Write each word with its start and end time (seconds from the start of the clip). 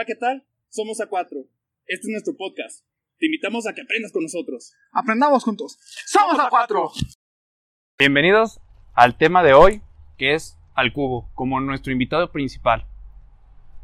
Hola, 0.00 0.06
¿qué 0.06 0.14
tal? 0.14 0.46
Somos 0.70 0.98
A4. 0.98 1.46
Este 1.86 2.06
es 2.06 2.08
nuestro 2.08 2.34
podcast. 2.34 2.86
Te 3.18 3.26
invitamos 3.26 3.66
a 3.66 3.74
que 3.74 3.82
aprendas 3.82 4.10
con 4.12 4.22
nosotros. 4.22 4.72
Aprendamos 4.92 5.44
juntos. 5.44 5.78
¡Somos 6.06 6.38
A4! 6.38 6.90
Bienvenidos 7.98 8.62
al 8.94 9.18
tema 9.18 9.42
de 9.42 9.52
hoy, 9.52 9.82
que 10.16 10.34
es 10.34 10.56
al 10.74 10.94
cubo, 10.94 11.30
como 11.34 11.60
nuestro 11.60 11.92
invitado 11.92 12.32
principal. 12.32 12.86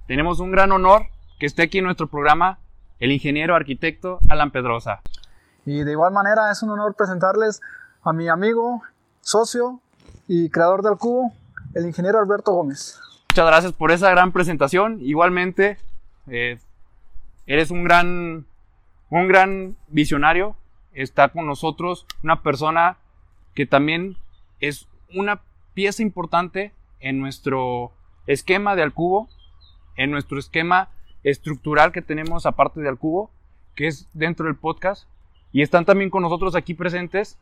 Tenemos 0.09 0.41
un 0.41 0.53
gran 0.53 0.73
honor 0.73 1.03
que 1.39 1.45
esté 1.45 1.65
aquí 1.65 1.79
en 1.81 1.85
nuestro 1.85 2.09
programa 2.09 2.61
el 2.99 3.13
ingeniero 3.13 3.55
arquitecto 3.55 4.19
Alan 4.31 4.53
Pedrosa. 4.53 5.03
Y 5.67 5.85
de 5.85 5.93
igual 5.93 6.15
manera 6.15 6.51
es 6.51 6.63
un 6.63 6.71
honor 6.71 6.95
presentarles 6.97 7.61
a 8.03 8.15
mi 8.15 8.29
amigo, 8.29 8.81
socio 9.21 9.83
y 10.29 10.49
creador 10.49 10.81
del 10.81 10.97
cubo, 10.97 11.35
el 11.75 11.85
ingeniero 11.85 12.19
Alberto 12.19 12.53
Gómez. 12.53 12.99
Muchas 13.29 13.47
gracias 13.47 13.73
por 13.75 13.91
esa 13.91 14.09
gran 14.09 14.33
presentación. 14.33 14.99
Igualmente, 15.03 15.77
eres 16.27 17.71
un 17.71 17.85
gran, 17.85 18.47
un 19.11 19.29
gran 19.29 19.77
visionario. 19.89 20.57
Está 20.93 21.29
con 21.29 21.47
nosotros 21.47 22.07
una 22.23 22.43
persona 22.43 22.99
que 23.55 23.67
también 23.67 24.17
es 24.61 24.89
una 25.15 25.43
pieza 25.75 26.03
importante 26.03 26.73
en 27.01 27.21
nuestro 27.21 27.93
esquema 28.27 28.77
de 28.77 28.83
Alcubo, 28.83 29.29
en 29.97 30.11
nuestro 30.11 30.39
esquema 30.39 30.89
estructural 31.23 31.93
que 31.93 32.03
tenemos 32.03 32.47
aparte 32.47 32.81
de 32.81 32.89
Alcubo, 32.89 33.31
que 33.75 33.87
es 33.87 34.09
dentro 34.15 34.47
del 34.47 34.57
podcast. 34.57 35.09
Y 35.53 35.63
están 35.63 35.85
también 35.85 36.11
con 36.11 36.23
nosotros 36.23 36.55
aquí 36.55 36.75
presentes, 36.75 37.39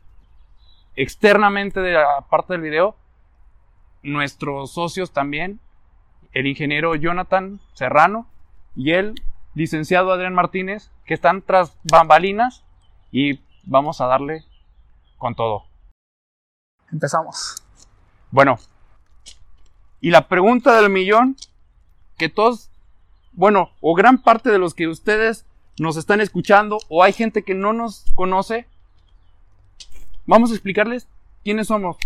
externamente 0.95 1.81
de 1.81 1.93
la 1.93 2.25
parte 2.29 2.53
del 2.53 2.61
video, 2.61 2.95
nuestros 4.03 4.71
socios 4.71 5.11
también, 5.11 5.59
el 6.31 6.47
ingeniero 6.47 6.95
Jonathan 6.95 7.59
Serrano 7.73 8.27
y 8.75 8.91
el 8.91 9.15
licenciado 9.53 10.11
Adrián 10.11 10.33
Martínez, 10.33 10.91
que 11.05 11.13
están 11.13 11.41
tras 11.41 11.77
bambalinas 11.83 12.63
y 13.11 13.39
vamos 13.63 14.01
a 14.01 14.07
darle 14.07 14.43
con 15.17 15.35
todo. 15.35 15.65
Empezamos. 16.91 17.63
Bueno, 18.31 18.59
y 20.01 20.11
la 20.11 20.27
pregunta 20.27 20.79
del 20.79 20.89
millón, 20.89 21.35
que 22.17 22.29
todos, 22.29 22.69
bueno, 23.31 23.71
o 23.81 23.95
gran 23.95 24.21
parte 24.21 24.51
de 24.51 24.59
los 24.59 24.73
que 24.73 24.87
ustedes 24.87 25.45
nos 25.79 25.97
están 25.97 26.21
escuchando, 26.21 26.77
o 26.89 27.03
hay 27.03 27.13
gente 27.13 27.43
que 27.43 27.53
no 27.53 27.73
nos 27.73 28.05
conoce, 28.15 28.67
vamos 30.25 30.51
a 30.51 30.53
explicarles 30.53 31.07
quiénes 31.43 31.67
somos. 31.67 31.97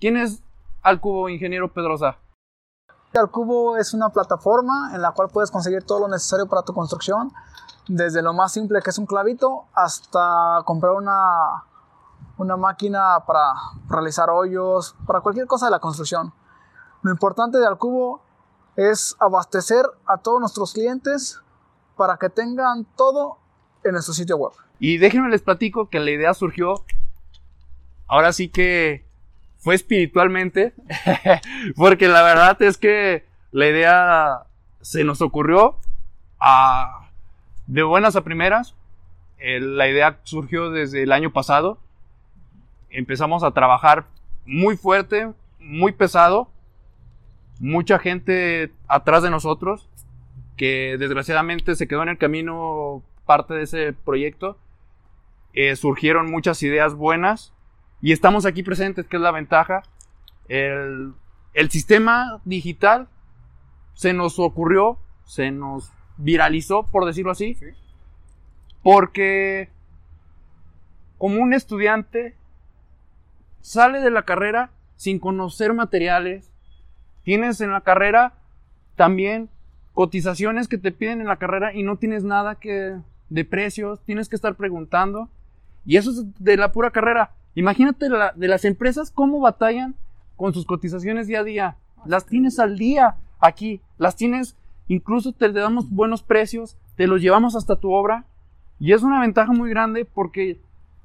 ¿Quién 0.00 0.16
es 0.16 0.42
Alcubo 0.82 1.28
Ingeniero 1.28 1.72
Pedrosa? 1.72 2.18
Alcubo 3.18 3.76
es 3.76 3.94
una 3.94 4.08
plataforma 4.08 4.92
en 4.94 5.02
la 5.02 5.12
cual 5.12 5.28
puedes 5.28 5.50
conseguir 5.50 5.84
todo 5.84 6.00
lo 6.00 6.08
necesario 6.08 6.46
para 6.46 6.62
tu 6.62 6.72
construcción, 6.72 7.32
desde 7.88 8.22
lo 8.22 8.32
más 8.32 8.52
simple 8.52 8.80
que 8.80 8.90
es 8.90 8.98
un 8.98 9.06
clavito 9.06 9.64
hasta 9.74 10.62
comprar 10.64 10.92
una, 10.92 11.64
una 12.38 12.56
máquina 12.56 13.22
para 13.26 13.54
realizar 13.88 14.30
hoyos, 14.30 14.96
para 15.06 15.20
cualquier 15.20 15.46
cosa 15.46 15.66
de 15.66 15.72
la 15.72 15.80
construcción. 15.80 16.32
Lo 17.02 17.10
importante 17.10 17.58
de 17.58 17.66
Alcubo 17.66 18.22
es 18.76 19.16
abastecer 19.18 19.84
a 20.06 20.18
todos 20.18 20.40
nuestros 20.40 20.72
clientes 20.72 21.40
para 21.96 22.16
que 22.16 22.30
tengan 22.30 22.84
todo 22.96 23.38
en 23.84 23.92
nuestro 23.92 24.14
sitio 24.14 24.36
web. 24.36 24.52
Y 24.78 24.98
déjenme 24.98 25.28
les 25.28 25.42
platico 25.42 25.88
que 25.88 26.00
la 26.00 26.10
idea 26.10 26.34
surgió, 26.34 26.84
ahora 28.06 28.32
sí 28.32 28.48
que 28.48 29.06
fue 29.62 29.76
espiritualmente, 29.76 30.74
porque 31.76 32.08
la 32.08 32.22
verdad 32.22 32.60
es 32.62 32.76
que 32.76 33.24
la 33.52 33.68
idea 33.68 34.42
se 34.80 35.04
nos 35.04 35.22
ocurrió 35.22 35.78
de 37.68 37.82
buenas 37.84 38.16
a 38.16 38.24
primeras. 38.24 38.74
La 39.38 39.88
idea 39.88 40.18
surgió 40.24 40.70
desde 40.70 41.04
el 41.04 41.12
año 41.12 41.32
pasado. 41.32 41.78
Empezamos 42.90 43.44
a 43.44 43.52
trabajar 43.52 44.06
muy 44.44 44.76
fuerte, 44.76 45.30
muy 45.60 45.92
pesado. 45.92 46.50
Mucha 47.60 48.00
gente 48.00 48.72
atrás 48.88 49.22
de 49.22 49.30
nosotros 49.30 49.88
que 50.56 50.96
desgraciadamente 50.98 51.76
se 51.76 51.86
quedó 51.86 52.02
en 52.02 52.08
el 52.08 52.18
camino 52.18 53.04
parte 53.26 53.54
de 53.54 53.62
ese 53.62 53.92
proyecto. 53.92 54.58
Eh, 55.52 55.76
surgieron 55.76 56.32
muchas 56.32 56.64
ideas 56.64 56.94
buenas 56.94 57.52
y 58.02 58.12
estamos 58.12 58.44
aquí 58.44 58.62
presentes, 58.62 59.06
que 59.06 59.16
es 59.16 59.22
la 59.22 59.30
ventaja. 59.30 59.82
El, 60.48 61.14
el 61.54 61.70
sistema 61.70 62.40
digital 62.44 63.08
se 63.94 64.12
nos 64.12 64.38
ocurrió, 64.38 64.98
se 65.24 65.50
nos 65.50 65.90
viralizó, 66.18 66.82
por 66.84 67.06
decirlo 67.06 67.30
así, 67.30 67.54
Sí. 67.54 67.66
porque 68.82 69.70
como 71.18 71.40
un 71.40 71.54
estudiante 71.54 72.34
sale 73.60 74.00
de 74.00 74.10
la 74.10 74.24
carrera 74.24 74.70
sin 74.96 75.18
conocer 75.20 75.72
materiales, 75.72 76.50
tienes 77.22 77.60
en 77.60 77.70
la 77.70 77.80
carrera 77.82 78.34
también 78.96 79.48
cotizaciones 79.94 80.68
que 80.68 80.78
te 80.78 80.90
piden 80.90 81.20
en 81.20 81.28
la 81.28 81.36
carrera 81.36 81.72
y 81.74 81.82
no 81.84 81.96
tienes 81.96 82.24
nada 82.24 82.56
que 82.56 82.96
de 83.30 83.44
precios, 83.44 84.00
tienes 84.04 84.28
que 84.28 84.36
estar 84.36 84.54
preguntando 84.56 85.28
y 85.86 85.96
eso 85.96 86.10
es 86.10 86.24
de 86.38 86.56
la 86.56 86.72
pura 86.72 86.90
carrera. 86.90 87.30
Imagínate 87.54 88.08
la- 88.08 88.32
de 88.34 88.48
las 88.48 88.64
empresas 88.64 89.10
cómo 89.10 89.40
batallan 89.40 89.94
con 90.36 90.54
sus 90.54 90.64
cotizaciones 90.66 91.26
día 91.26 91.40
a 91.40 91.44
día. 91.44 91.76
Las 92.04 92.26
tienes 92.26 92.58
al 92.58 92.78
día 92.78 93.16
aquí, 93.40 93.80
las 93.98 94.16
tienes, 94.16 94.56
incluso 94.88 95.32
te 95.32 95.52
damos 95.52 95.90
buenos 95.90 96.22
precios, 96.22 96.76
te 96.96 97.06
los 97.06 97.20
llevamos 97.20 97.54
hasta 97.56 97.76
tu 97.76 97.92
obra 97.92 98.24
y 98.80 98.92
es 98.92 99.02
una 99.02 99.20
ventaja 99.20 99.52
muy 99.52 99.70
grande 99.70 100.04
porque 100.04 100.58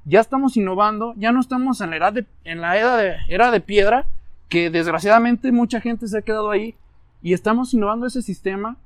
ya 0.04 0.20
estamos 0.20 0.56
innovando, 0.56 1.12
ya 1.16 1.32
no 1.32 1.40
estamos 1.40 1.80
en 1.80 1.90
la 1.90 1.96
era 1.96 2.10
de, 2.10 2.26
en 2.44 2.60
la 2.60 2.76
era 2.76 2.96
de, 2.96 3.16
era 3.28 3.50
de 3.50 3.60
piedra, 3.60 4.06
que 4.48 4.70
desgraciadamente 4.70 5.52
mucha 5.52 5.80
gente 5.80 6.08
se 6.08 6.18
ha 6.18 6.22
quedado 6.22 6.50
ahí 6.50 6.74
y 7.22 7.34
estamos 7.34 7.74
innovando 7.74 8.06
ese 8.06 8.22
sistema, 8.22 8.76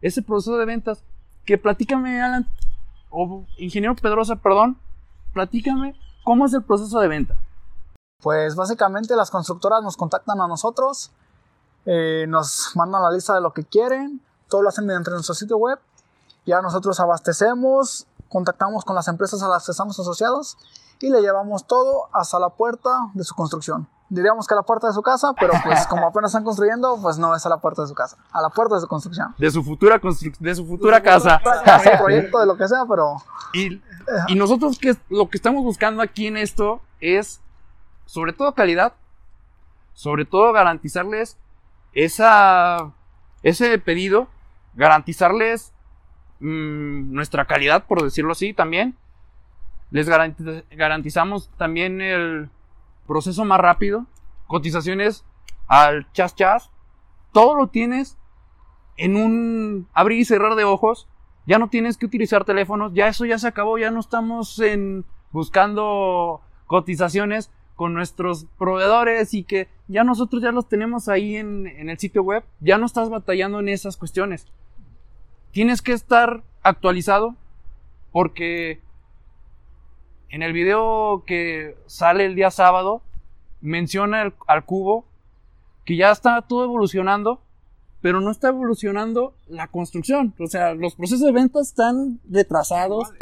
ese 0.00 0.22
proceso 0.22 0.56
de 0.58 0.64
ventas. 0.66 1.04
Que 1.44 1.58
platícame, 1.58 2.20
Alan, 2.20 2.46
o 3.10 3.44
ingeniero 3.58 3.94
Pedrosa, 3.94 4.36
perdón, 4.36 4.76
platícame 5.32 5.94
cómo 6.24 6.46
es 6.46 6.54
el 6.54 6.62
proceso 6.62 7.00
de 7.00 7.08
venta. 7.08 7.36
Pues 8.20 8.54
básicamente 8.54 9.16
las 9.16 9.30
constructoras 9.30 9.82
nos 9.82 9.96
contactan 9.96 10.40
a 10.40 10.46
nosotros, 10.46 11.10
eh, 11.86 12.26
nos 12.28 12.70
mandan 12.76 13.02
la 13.02 13.10
lista 13.10 13.34
de 13.34 13.40
lo 13.40 13.52
que 13.52 13.64
quieren, 13.64 14.20
todo 14.48 14.62
lo 14.62 14.68
hacen 14.68 14.86
mediante 14.86 15.10
nuestro 15.10 15.34
sitio 15.34 15.56
web, 15.56 15.78
ya 16.46 16.60
nosotros 16.62 17.00
abastecemos, 17.00 18.06
contactamos 18.28 18.84
con 18.84 18.94
las 18.94 19.08
empresas 19.08 19.42
a 19.42 19.48
las 19.48 19.66
que 19.66 19.72
estamos 19.72 19.98
asociados 19.98 20.56
y 21.00 21.10
le 21.10 21.20
llevamos 21.20 21.66
todo 21.66 22.08
hasta 22.12 22.38
la 22.38 22.50
puerta 22.50 23.10
de 23.14 23.24
su 23.24 23.34
construcción. 23.34 23.88
Diríamos 24.14 24.46
que 24.46 24.52
a 24.52 24.56
la 24.58 24.62
puerta 24.62 24.88
de 24.88 24.92
su 24.92 25.00
casa, 25.00 25.32
pero 25.40 25.54
pues 25.64 25.86
como 25.90 26.06
apenas 26.06 26.30
están 26.30 26.44
construyendo, 26.44 26.98
pues 27.00 27.16
no 27.18 27.34
es 27.34 27.46
a 27.46 27.48
la 27.48 27.56
puerta 27.58 27.80
de 27.82 27.88
su 27.88 27.94
casa, 27.94 28.18
a 28.30 28.42
la 28.42 28.50
puerta 28.50 28.74
de 28.74 28.82
su 28.82 28.86
construcción. 28.88 29.34
De 29.38 29.50
su 29.50 29.62
futura, 29.64 29.98
construc- 30.00 30.36
de 30.38 30.54
su 30.54 30.66
futura 30.66 31.02
casa. 31.02 31.40
Es 31.64 31.86
un 31.86 31.98
proyecto 31.98 32.38
de 32.40 32.46
lo 32.46 32.56
que 32.56 32.68
sea, 32.68 32.84
pero 32.88 33.16
Y, 33.54 33.80
y 34.28 34.34
nosotros 34.34 34.78
que 34.78 34.94
lo 35.08 35.30
que 35.30 35.38
estamos 35.38 35.62
buscando 35.64 36.02
aquí 36.02 36.26
en 36.26 36.36
esto 36.36 36.82
es, 37.00 37.40
sobre 38.04 38.32
todo 38.34 38.52
calidad, 38.54 38.92
sobre 39.94 40.24
todo 40.26 40.52
garantizarles 40.52 41.38
esa, 41.94 42.90
ese 43.42 43.78
pedido, 43.78 44.28
garantizarles 44.74 45.72
mm, 46.40 47.12
nuestra 47.14 47.46
calidad, 47.46 47.84
por 47.86 48.02
decirlo 48.02 48.32
así, 48.32 48.52
también. 48.52 48.96
Les 49.90 50.08
garanti- 50.08 50.64
garantizamos 50.70 51.48
también 51.58 52.00
el 52.00 52.50
proceso 53.12 53.44
más 53.44 53.60
rápido, 53.60 54.06
cotizaciones 54.46 55.26
al 55.66 56.10
chas 56.12 56.34
chas, 56.34 56.70
todo 57.30 57.54
lo 57.54 57.66
tienes 57.66 58.16
en 58.96 59.16
un 59.16 59.86
abrir 59.92 60.20
y 60.20 60.24
cerrar 60.24 60.54
de 60.54 60.64
ojos 60.64 61.08
ya 61.46 61.58
no 61.58 61.68
tienes 61.68 61.98
que 61.98 62.06
utilizar 62.06 62.46
teléfonos, 62.46 62.94
ya 62.94 63.08
eso 63.08 63.26
ya 63.26 63.38
se 63.38 63.48
acabó, 63.48 63.76
ya 63.76 63.90
no 63.90 64.00
estamos 64.00 64.58
en 64.60 65.04
buscando 65.30 66.40
cotizaciones 66.66 67.50
con 67.76 67.92
nuestros 67.92 68.46
proveedores 68.58 69.34
y 69.34 69.44
que 69.44 69.68
ya 69.88 70.04
nosotros 70.04 70.42
ya 70.42 70.52
los 70.52 70.68
tenemos 70.68 71.10
ahí 71.10 71.36
en, 71.36 71.66
en 71.66 71.90
el 71.90 71.98
sitio 71.98 72.22
web, 72.22 72.44
ya 72.60 72.78
no 72.78 72.86
estás 72.86 73.10
batallando 73.10 73.60
en 73.60 73.68
esas 73.68 73.98
cuestiones. 73.98 74.46
Tienes 75.50 75.82
que 75.82 75.92
estar 75.92 76.42
actualizado 76.62 77.34
porque 78.10 78.80
en 80.32 80.42
el 80.42 80.52
video 80.52 81.22
que 81.26 81.76
sale 81.86 82.24
el 82.24 82.34
día 82.34 82.50
sábado 82.50 83.02
menciona 83.60 84.22
el- 84.22 84.34
al 84.48 84.64
cubo 84.64 85.04
que 85.84 85.96
ya 85.96 86.10
está 86.10 86.42
todo 86.42 86.64
evolucionando 86.64 87.40
pero 88.00 88.20
no 88.20 88.32
está 88.32 88.48
evolucionando 88.48 89.32
la 89.46 89.68
construcción. 89.68 90.34
O 90.40 90.48
sea, 90.48 90.74
los 90.74 90.96
procesos 90.96 91.24
de 91.24 91.30
venta 91.30 91.60
están 91.60 92.18
retrasados. 92.28 93.12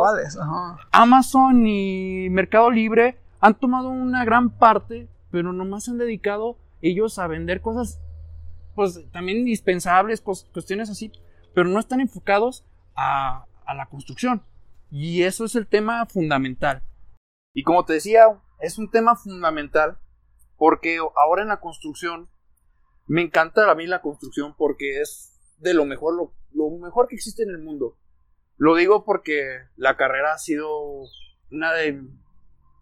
Amazon 0.90 1.66
y 1.66 2.28
Mercado 2.30 2.70
Libre 2.70 3.18
han 3.40 3.56
tomado 3.56 3.90
una 3.90 4.24
gran 4.24 4.48
parte, 4.48 5.06
pero 5.30 5.52
nomás 5.52 5.84
se 5.84 5.90
han 5.90 5.98
dedicado 5.98 6.56
ellos 6.80 7.18
a 7.18 7.26
vender 7.26 7.60
cosas, 7.60 8.00
pues 8.74 8.98
también 9.12 9.36
indispensables, 9.40 10.22
cuestiones 10.22 10.88
así, 10.88 11.12
pero 11.52 11.68
no 11.68 11.78
están 11.78 12.00
enfocados 12.00 12.64
a, 12.96 13.44
a 13.66 13.74
la 13.74 13.84
construcción. 13.84 14.40
Y 14.90 15.24
eso 15.24 15.44
es 15.44 15.56
el 15.56 15.66
tema 15.66 16.06
fundamental. 16.06 16.80
Y 17.52 17.62
como 17.62 17.85
te 17.85 17.94
decía, 17.94 18.25
es 18.61 18.79
un 18.79 18.91
tema 18.91 19.17
fundamental 19.17 19.99
porque 20.56 20.99
ahora 21.17 21.43
en 21.43 21.49
la 21.49 21.61
construcción 21.61 22.29
me 23.06 23.23
encanta 23.23 23.69
a 23.70 23.75
mí 23.75 23.87
la 23.87 24.02
construcción 24.02 24.55
porque 24.56 25.00
es 25.00 25.37
de 25.58 25.75
lo 25.75 25.85
mejor, 25.85 26.14
lo, 26.14 26.35
lo 26.52 26.70
mejor 26.79 27.08
que 27.08 27.17
existe 27.17 27.43
en 27.43 27.50
el 27.50 27.58
mundo. 27.58 27.97
Lo 28.56 28.76
digo 28.76 29.05
porque 29.05 29.62
la 29.76 29.97
carrera 29.97 30.35
ha 30.35 30.38
sido 30.38 30.69
una 31.50 31.73
de 31.73 32.00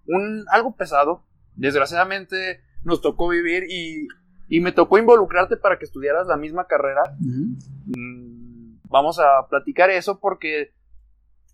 un 0.06 0.44
algo 0.50 0.76
pesado. 0.76 1.24
Desgraciadamente 1.54 2.60
nos 2.82 3.00
tocó 3.00 3.28
vivir 3.28 3.64
y, 3.68 4.08
y 4.48 4.60
me 4.60 4.72
tocó 4.72 4.98
involucrarte 4.98 5.56
para 5.56 5.78
que 5.78 5.84
estudiaras 5.84 6.26
la 6.26 6.36
misma 6.36 6.66
carrera. 6.66 7.02
Mm, 7.20 8.80
vamos 8.84 9.18
a 9.18 9.46
platicar 9.48 9.90
eso 9.90 10.20
porque 10.20 10.74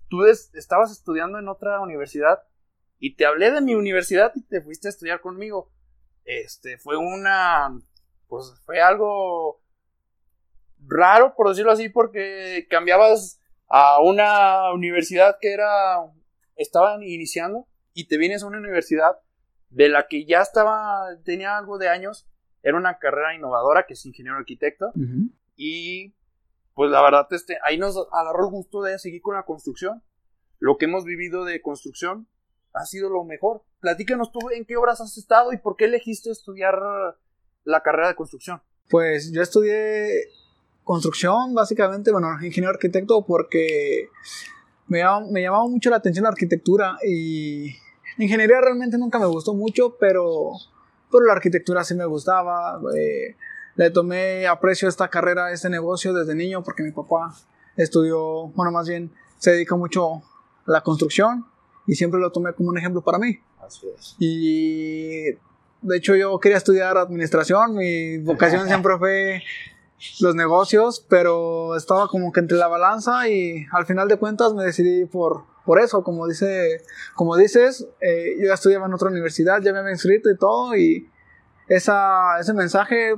tú 0.08 0.24
estabas 0.24 0.90
estudiando 0.90 1.38
en 1.38 1.48
otra 1.48 1.80
universidad 1.80 2.40
y 2.98 3.16
te 3.16 3.26
hablé 3.26 3.50
de 3.50 3.60
mi 3.60 3.74
universidad 3.74 4.32
y 4.34 4.42
te 4.42 4.60
fuiste 4.60 4.88
a 4.88 4.90
estudiar 4.90 5.20
conmigo. 5.20 5.70
Este, 6.24 6.78
fue 6.78 6.96
una, 6.96 7.78
pues 8.28 8.54
fue 8.64 8.80
algo 8.80 9.60
raro, 10.86 11.34
por 11.36 11.48
decirlo 11.48 11.72
así, 11.72 11.88
porque 11.88 12.66
cambiabas 12.70 13.40
a 13.68 14.00
una 14.00 14.72
universidad 14.72 15.36
que 15.40 15.52
era, 15.52 15.98
estaban 16.56 17.02
iniciando 17.02 17.66
y 17.92 18.08
te 18.08 18.18
vienes 18.18 18.42
a 18.42 18.46
una 18.46 18.58
universidad 18.58 19.18
de 19.70 19.88
la 19.88 20.06
que 20.06 20.24
ya 20.24 20.40
estaba, 20.40 21.08
tenía 21.24 21.58
algo 21.58 21.78
de 21.78 21.88
años, 21.88 22.28
era 22.62 22.76
una 22.76 22.98
carrera 22.98 23.34
innovadora 23.34 23.86
que 23.86 23.94
es 23.94 24.06
ingeniero 24.06 24.38
arquitecto 24.38 24.92
y 25.56 26.14
pues 26.74 26.90
la 26.90 27.02
verdad 27.02 27.26
este, 27.30 27.58
ahí 27.62 27.78
nos 27.78 27.96
agarró 28.12 28.46
el 28.46 28.50
gusto 28.50 28.82
de 28.82 28.98
seguir 28.98 29.20
con 29.20 29.34
la 29.34 29.44
construcción. 29.44 30.02
Lo 30.58 30.78
que 30.78 30.86
hemos 30.86 31.04
vivido 31.04 31.44
de 31.44 31.60
construcción 31.60 32.26
ha 32.74 32.84
sido 32.84 33.08
lo 33.08 33.24
mejor. 33.24 33.62
Platícanos 33.80 34.32
tú 34.32 34.40
en 34.50 34.64
qué 34.64 34.76
obras 34.76 35.00
has 35.00 35.16
estado 35.16 35.52
y 35.52 35.58
por 35.58 35.76
qué 35.76 35.86
elegiste 35.86 36.30
estudiar 36.30 36.78
la 37.64 37.82
carrera 37.82 38.08
de 38.08 38.16
construcción. 38.16 38.60
Pues 38.90 39.32
yo 39.32 39.40
estudié 39.40 40.28
construcción, 40.82 41.54
básicamente, 41.54 42.12
bueno, 42.12 42.28
ingeniero 42.42 42.74
arquitecto, 42.74 43.24
porque 43.24 44.08
me, 44.88 44.98
llamaba 44.98 45.66
mucho 45.66 45.88
la 45.88 45.96
atención 45.96 46.24
la 46.24 46.30
arquitectura 46.30 46.98
y 47.06 47.74
ingeniería 48.18 48.60
realmente 48.60 48.98
nunca 48.98 49.18
me 49.18 49.26
gustó 49.26 49.54
mucho, 49.54 49.96
pero, 49.98 50.50
pero 51.10 51.24
la 51.24 51.32
arquitectura 51.32 51.84
sí 51.84 51.94
me 51.94 52.04
gustaba. 52.04 52.80
Eh, 52.96 53.36
le 53.76 53.90
tomé 53.90 54.46
aprecio 54.46 54.88
esta 54.88 55.08
carrera, 55.08 55.46
a 55.46 55.52
este 55.52 55.70
negocio 55.70 56.12
desde 56.12 56.34
niño, 56.34 56.62
porque 56.62 56.82
mi 56.82 56.90
papá 56.90 57.34
estudió, 57.76 58.48
bueno, 58.48 58.70
más 58.72 58.88
bien 58.88 59.12
se 59.38 59.52
dedica 59.52 59.76
mucho 59.76 60.16
a 60.16 60.22
la 60.66 60.80
construcción 60.82 61.46
y 61.86 61.94
siempre 61.94 62.20
lo 62.20 62.32
tomé 62.32 62.52
como 62.54 62.70
un 62.70 62.78
ejemplo 62.78 63.02
para 63.02 63.18
mí. 63.18 63.38
Así 63.60 63.86
es. 63.96 64.16
Y 64.18 65.32
de 65.82 65.96
hecho 65.96 66.14
yo 66.16 66.38
quería 66.40 66.58
estudiar 66.58 66.96
administración, 66.96 67.74
mi 67.74 68.18
vocación 68.18 68.66
siempre 68.66 68.96
fue 68.98 69.42
los 70.20 70.34
negocios, 70.34 71.04
pero 71.08 71.76
estaba 71.76 72.08
como 72.08 72.32
que 72.32 72.40
entre 72.40 72.58
la 72.58 72.68
balanza 72.68 73.28
y 73.28 73.66
al 73.72 73.86
final 73.86 74.08
de 74.08 74.18
cuentas 74.18 74.54
me 74.54 74.64
decidí 74.64 75.06
por, 75.06 75.44
por 75.64 75.80
eso, 75.80 76.02
como, 76.02 76.26
dice, 76.26 76.82
como 77.14 77.36
dices, 77.36 77.86
eh, 78.00 78.36
yo 78.38 78.48
ya 78.48 78.54
estudiaba 78.54 78.86
en 78.86 78.94
otra 78.94 79.08
universidad, 79.08 79.60
ya 79.62 79.72
me 79.72 79.78
había 79.78 79.92
inscrito 79.92 80.30
y 80.30 80.36
todo 80.36 80.76
y 80.76 81.08
esa, 81.68 82.38
ese 82.38 82.52
mensaje 82.52 83.14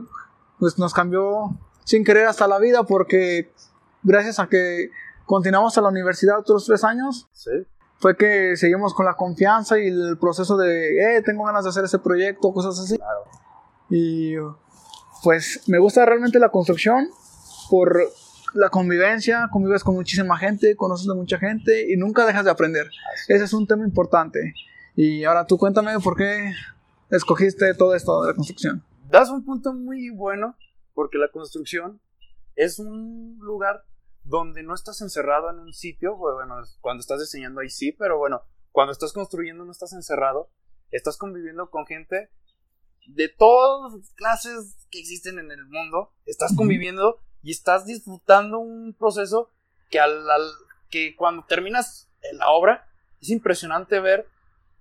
pues 0.58 0.78
nos 0.78 0.94
cambió 0.94 1.56
sin 1.84 2.04
querer 2.04 2.26
hasta 2.26 2.46
la 2.46 2.58
vida 2.58 2.84
porque 2.84 3.50
gracias 4.02 4.38
a 4.38 4.48
que 4.48 4.90
continuamos 5.24 5.76
a 5.76 5.80
la 5.80 5.88
universidad 5.88 6.38
otros 6.38 6.66
tres 6.66 6.84
años, 6.84 7.28
¿Sí? 7.32 7.50
Fue 7.98 8.16
que 8.16 8.56
seguimos 8.56 8.94
con 8.94 9.06
la 9.06 9.14
confianza 9.14 9.78
y 9.78 9.88
el 9.88 10.18
proceso 10.18 10.56
de, 10.56 11.16
eh, 11.18 11.22
tengo 11.22 11.44
ganas 11.44 11.64
de 11.64 11.70
hacer 11.70 11.84
ese 11.84 11.98
proyecto, 11.98 12.52
cosas 12.52 12.78
así. 12.78 12.96
Claro. 12.96 13.24
Y 13.90 14.34
pues 15.22 15.62
me 15.66 15.78
gusta 15.78 16.04
realmente 16.04 16.38
la 16.38 16.50
construcción 16.50 17.08
por 17.70 17.98
la 18.54 18.70
convivencia, 18.70 19.48
convives 19.52 19.84
con 19.84 19.94
muchísima 19.94 20.36
gente, 20.38 20.76
conoces 20.76 21.08
a 21.08 21.14
mucha 21.14 21.38
gente 21.38 21.92
y 21.92 21.96
nunca 21.96 22.26
dejas 22.26 22.44
de 22.44 22.50
aprender. 22.50 22.88
Ese 23.28 23.44
es 23.44 23.52
un 23.52 23.66
tema 23.66 23.84
importante. 23.84 24.54
Y 24.94 25.24
ahora 25.24 25.46
tú 25.46 25.58
cuéntame 25.58 25.98
por 26.00 26.16
qué 26.16 26.52
escogiste 27.10 27.74
todo 27.74 27.94
esto 27.94 28.22
de 28.22 28.28
la 28.28 28.34
construcción. 28.34 28.82
Das 29.10 29.30
un 29.30 29.44
punto 29.44 29.72
muy 29.72 30.10
bueno 30.10 30.56
porque 30.94 31.18
la 31.18 31.28
construcción 31.28 32.00
es 32.56 32.78
un 32.78 33.38
lugar 33.40 33.84
donde 34.26 34.62
no 34.62 34.74
estás 34.74 35.00
encerrado 35.00 35.50
en 35.50 35.60
un 35.60 35.72
sitio, 35.72 36.16
bueno, 36.16 36.56
cuando 36.80 37.00
estás 37.00 37.20
diseñando 37.20 37.60
ahí 37.60 37.70
sí, 37.70 37.92
pero 37.92 38.18
bueno, 38.18 38.42
cuando 38.72 38.92
estás 38.92 39.12
construyendo 39.12 39.64
no 39.64 39.70
estás 39.72 39.92
encerrado, 39.92 40.50
estás 40.90 41.16
conviviendo 41.16 41.70
con 41.70 41.86
gente 41.86 42.30
de 43.06 43.28
todas 43.28 43.92
las 43.92 44.10
clases 44.10 44.76
que 44.90 44.98
existen 44.98 45.38
en 45.38 45.52
el 45.52 45.64
mundo, 45.66 46.12
estás 46.24 46.54
conviviendo 46.56 47.20
y 47.42 47.52
estás 47.52 47.86
disfrutando 47.86 48.58
un 48.58 48.94
proceso 48.98 49.52
que, 49.90 50.00
al, 50.00 50.26
que 50.90 51.14
cuando 51.14 51.44
terminas 51.44 52.10
la 52.32 52.50
obra 52.50 52.88
es 53.20 53.30
impresionante 53.30 54.00
ver 54.00 54.28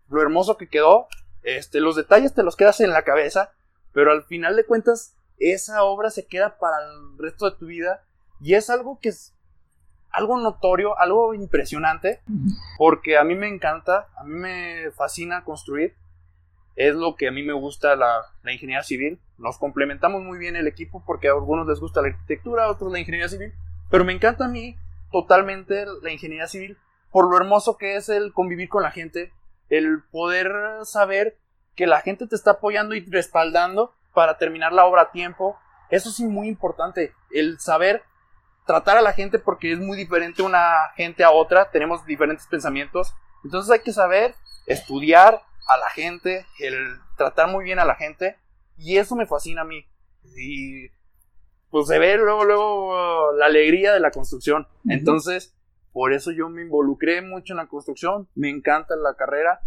lo 0.10 0.22
hermoso 0.24 0.58
que 0.58 0.70
quedó, 0.70 1.08
este, 1.44 1.80
los 1.80 1.96
detalles 1.96 2.34
te 2.34 2.42
los 2.42 2.56
quedas 2.56 2.80
en 2.80 2.90
la 2.90 3.04
cabeza, 3.04 3.54
pero 3.94 4.12
al 4.12 4.24
final 4.24 4.56
de 4.56 4.66
cuentas 4.66 5.16
esa 5.38 5.84
obra 5.84 6.10
se 6.10 6.26
queda 6.26 6.58
para 6.58 6.78
el 6.84 7.18
resto 7.20 7.50
de 7.50 7.58
tu 7.58 7.68
vida 7.68 8.04
y 8.42 8.56
es 8.56 8.72
algo 8.72 9.00
que 9.00 9.10
es 9.10 9.35
algo 10.16 10.40
notorio, 10.40 10.98
algo 10.98 11.34
impresionante, 11.34 12.22
porque 12.78 13.18
a 13.18 13.24
mí 13.24 13.36
me 13.36 13.48
encanta, 13.48 14.08
a 14.18 14.24
mí 14.24 14.34
me 14.34 14.92
fascina 14.92 15.44
construir 15.44 15.96
es 16.76 16.94
lo 16.94 17.16
que 17.16 17.28
a 17.28 17.32
mí 17.32 17.42
me 17.42 17.54
gusta 17.54 17.96
la, 17.96 18.26
la, 18.44 18.52
ingeniería 18.52 18.84
civil. 18.84 19.20
Nos 19.38 19.58
complementamos 19.58 20.22
muy 20.22 20.38
bien 20.38 20.56
el 20.56 20.68
equipo 20.68 21.04
porque 21.06 21.30
a 21.30 21.32
algunos 21.32 21.66
les 21.68 21.80
gusta 21.80 22.02
la 22.02 22.10
arquitectura, 22.10 22.66
a 22.66 22.72
otros 22.72 22.92
la 22.92 23.00
ingeniería 23.00 23.30
civil. 23.30 23.54
Pero 23.90 24.04
me 24.04 24.12
encanta 24.12 24.46
a 24.46 24.50
mí 24.50 24.76
totalmente 25.12 25.86
la 26.02 26.12
ingeniería 26.12 26.48
civil 26.48 26.78
por 27.12 27.30
lo 27.30 27.38
hermoso 27.38 27.78
que 27.78 27.96
es 27.96 28.10
el 28.10 28.34
convivir 28.34 28.68
con 28.68 28.84
la 28.84 28.92
gente, 28.92 29.32
el 29.70 30.04
poder 30.12 30.52
saber 30.84 31.38
que 31.74 31.88
la 31.88 32.02
gente 32.02 32.28
te 32.28 32.36
está 32.36 32.52
apoyando 32.52 32.94
y 32.94 33.06
respaldando 33.06 33.94
para 34.14 34.38
terminar 34.38 34.74
la 34.74 34.86
obra 34.86 35.04
a 35.04 35.12
tiempo. 35.12 35.58
Eso 35.90 36.12
sí 36.12 36.26
muy 36.26 36.50
importante, 36.50 37.14
el 37.32 37.58
saber 37.62 38.04
tratar 38.66 38.98
a 38.98 39.02
la 39.02 39.14
gente 39.14 39.40
porque 39.40 39.72
es 39.72 39.80
muy 39.80 39.98
diferente 39.98 40.42
una 40.42 40.74
gente 40.96 41.24
a 41.24 41.32
otra, 41.32 41.70
tenemos 41.72 42.06
diferentes 42.06 42.48
pensamientos. 42.48 43.14
Entonces 43.44 43.72
hay 43.72 43.80
que 43.80 43.94
saber 43.94 44.36
estudiar, 44.66 45.42
a 45.68 45.78
la 45.78 45.90
gente, 45.90 46.46
el 46.60 47.00
tratar 47.18 47.50
muy 47.50 47.64
bien 47.64 47.80
a 47.80 47.86
la 47.86 47.96
gente. 47.96 48.38
Y 48.78 48.98
eso 48.98 49.16
me 49.16 49.26
fascina 49.26 49.62
a 49.62 49.66
mí. 49.66 49.86
Y 50.38 50.90
pues 51.70 51.88
se 51.88 52.00
ve 52.00 52.18
luego, 52.18 52.44
luego 52.44 53.32
la 53.34 53.48
alegría 53.48 53.94
de 53.94 54.00
la 54.00 54.12
construcción. 54.12 54.68
Entonces, 54.88 55.56
por 55.92 56.14
eso 56.14 56.32
yo 56.32 56.50
me 56.50 56.62
involucré 56.62 57.22
mucho 57.22 57.54
en 57.54 57.58
la 57.58 57.68
construcción. 57.68 58.30
Me 58.36 58.50
encanta 58.50 58.96
la 58.96 59.16
carrera. 59.16 59.62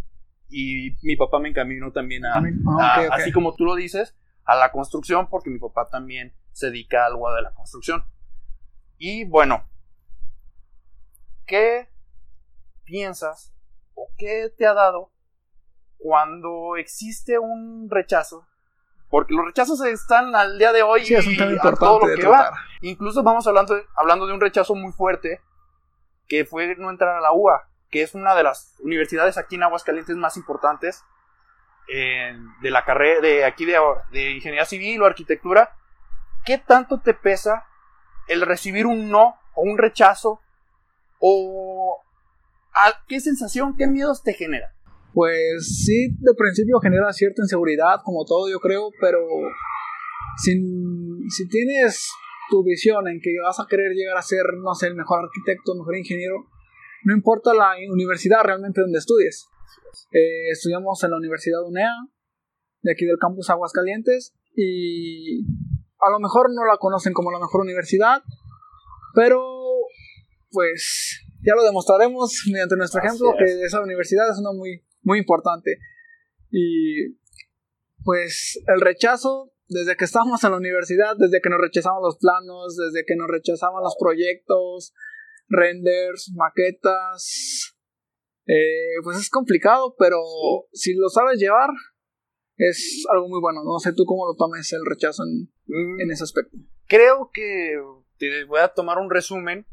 Y 0.50 0.96
mi 1.02 1.16
papá 1.16 1.40
me 1.40 1.50
encaminó 1.50 1.92
también 1.92 2.24
a, 2.24 2.40
Ah, 2.80 3.08
así 3.12 3.32
como 3.32 3.54
tú 3.54 3.64
lo 3.64 3.74
dices, 3.74 4.16
a 4.44 4.56
la 4.56 4.72
construcción, 4.72 5.28
porque 5.28 5.50
mi 5.50 5.58
papá 5.58 5.88
también 5.90 6.32
se 6.52 6.66
dedica 6.66 7.02
a 7.02 7.06
algo 7.06 7.30
de 7.34 7.42
la 7.42 7.52
construcción. 7.52 8.02
Y 8.98 9.24
bueno, 9.24 9.64
¿qué 11.46 11.88
piensas 12.84 13.52
o 13.94 14.08
qué 14.16 14.52
te 14.56 14.66
ha 14.66 14.74
dado 14.74 15.10
cuando 15.98 16.76
existe 16.76 17.38
un 17.38 17.88
rechazo, 17.90 18.46
porque 19.10 19.34
los 19.34 19.44
rechazos 19.44 19.80
están 19.84 20.34
al 20.34 20.58
día 20.58 20.72
de 20.72 20.82
hoy 20.82 21.04
Sí, 21.04 21.14
es 21.14 21.26
un 21.26 21.36
tema 21.36 21.50
y 21.50 21.54
a 21.54 21.56
importante 21.56 21.80
todo 21.80 22.06
lo 22.06 22.16
que 22.16 22.26
va. 22.26 22.52
Incluso 22.80 23.22
vamos 23.22 23.46
hablando 23.46 23.74
hablando 23.96 24.26
de 24.26 24.32
un 24.32 24.40
rechazo 24.40 24.74
muy 24.74 24.92
fuerte 24.92 25.40
que 26.28 26.44
fue 26.44 26.76
no 26.76 26.90
entrar 26.90 27.16
a 27.16 27.20
la 27.20 27.32
UA, 27.32 27.68
que 27.90 28.02
es 28.02 28.14
una 28.14 28.34
de 28.34 28.42
las 28.42 28.76
universidades 28.80 29.38
aquí 29.38 29.56
en 29.56 29.64
Aguascalientes 29.64 30.16
más 30.16 30.36
importantes 30.36 31.04
eh, 31.88 32.36
de 32.60 32.70
la 32.70 32.84
carrera 32.84 33.20
de 33.20 33.44
aquí 33.44 33.64
de, 33.64 33.78
de 34.12 34.32
ingeniería 34.32 34.66
civil 34.66 35.02
o 35.02 35.06
arquitectura. 35.06 35.74
¿Qué 36.44 36.58
tanto 36.58 37.00
te 37.00 37.14
pesa 37.14 37.67
el 38.28 38.42
recibir 38.42 38.86
un 38.86 39.10
no 39.10 39.34
o 39.54 39.62
un 39.62 39.78
rechazo 39.78 40.40
o 41.20 41.98
qué 43.08 43.20
sensación, 43.20 43.74
qué 43.76 43.86
miedos 43.86 44.22
te 44.22 44.34
genera? 44.34 44.74
Pues 45.12 45.82
sí, 45.84 46.14
de 46.18 46.34
principio 46.36 46.78
genera 46.80 47.12
cierta 47.12 47.42
inseguridad, 47.42 48.00
como 48.04 48.24
todo 48.24 48.48
yo 48.50 48.60
creo, 48.60 48.90
pero 49.00 49.18
sin, 50.36 51.28
si 51.30 51.48
tienes 51.48 52.08
tu 52.50 52.62
visión 52.62 53.08
en 53.08 53.20
que 53.20 53.30
vas 53.42 53.58
a 53.60 53.66
querer 53.68 53.92
llegar 53.92 54.16
a 54.16 54.22
ser, 54.22 54.44
no 54.62 54.74
sé, 54.74 54.86
el 54.86 54.94
mejor 54.94 55.24
arquitecto, 55.24 55.74
mejor 55.74 55.96
ingeniero, 55.96 56.46
no 57.04 57.14
importa 57.14 57.52
la 57.54 57.72
universidad 57.90 58.42
realmente 58.44 58.80
donde 58.80 58.98
estudies. 58.98 59.48
Eh, 60.12 60.50
estudiamos 60.50 61.02
en 61.04 61.10
la 61.10 61.16
Universidad 61.16 61.66
UNEA, 61.66 61.92
de 62.82 62.92
aquí 62.92 63.04
del 63.04 63.18
campus 63.18 63.50
Aguascalientes, 63.50 64.34
y 64.54 65.40
a 66.00 66.10
lo 66.10 66.20
mejor 66.20 66.48
no 66.54 66.64
la 66.64 66.78
conocen 66.78 67.12
como 67.12 67.30
la 67.30 67.38
mejor 67.38 67.62
universidad, 67.62 68.22
Pero, 69.14 69.42
pues, 70.50 71.24
ya 71.42 71.54
lo 71.54 71.64
demostraremos 71.64 72.42
mediante 72.52 72.76
nuestro 72.76 73.00
ejemplo, 73.02 73.34
que 73.38 73.64
esa 73.64 73.80
universidad 73.80 74.30
es 74.30 74.38
una 74.38 74.52
muy, 74.52 74.84
muy 75.02 75.18
importante. 75.18 75.78
Y, 76.50 77.16
pues, 78.04 78.62
el 78.66 78.80
rechazo, 78.80 79.52
desde 79.66 79.96
que 79.96 80.04
estábamos 80.04 80.44
en 80.44 80.52
la 80.52 80.56
universidad, 80.56 81.16
desde 81.18 81.40
que 81.40 81.50
nos 81.50 81.60
rechazaban 81.60 82.02
los 82.02 82.18
planos, 82.18 82.76
desde 82.76 83.04
que 83.06 83.16
nos 83.16 83.28
rechazaban 83.28 83.82
los 83.82 83.96
proyectos, 83.98 84.94
renders, 85.48 86.30
maquetas, 86.34 87.74
eh, 88.46 88.96
pues 89.02 89.18
es 89.18 89.30
complicado, 89.30 89.94
pero 89.98 90.18
si 90.72 90.94
lo 90.94 91.08
sabes 91.08 91.38
llevar, 91.38 91.70
es 92.58 93.06
algo 93.10 93.28
muy 93.28 93.40
bueno. 93.40 93.64
No 93.64 93.78
sé 93.78 93.92
tú 93.92 94.04
cómo 94.04 94.26
lo 94.26 94.34
tomes 94.34 94.72
el 94.72 94.84
rechazo 94.84 95.22
en, 95.24 95.48
Mm, 95.68 96.00
en 96.00 96.10
ese 96.10 96.24
aspecto. 96.24 96.56
Creo 96.86 97.30
que 97.32 97.78
te 98.18 98.44
voy 98.44 98.60
a 98.60 98.68
tomar 98.68 98.98
un 98.98 99.10
resumen. 99.10 99.66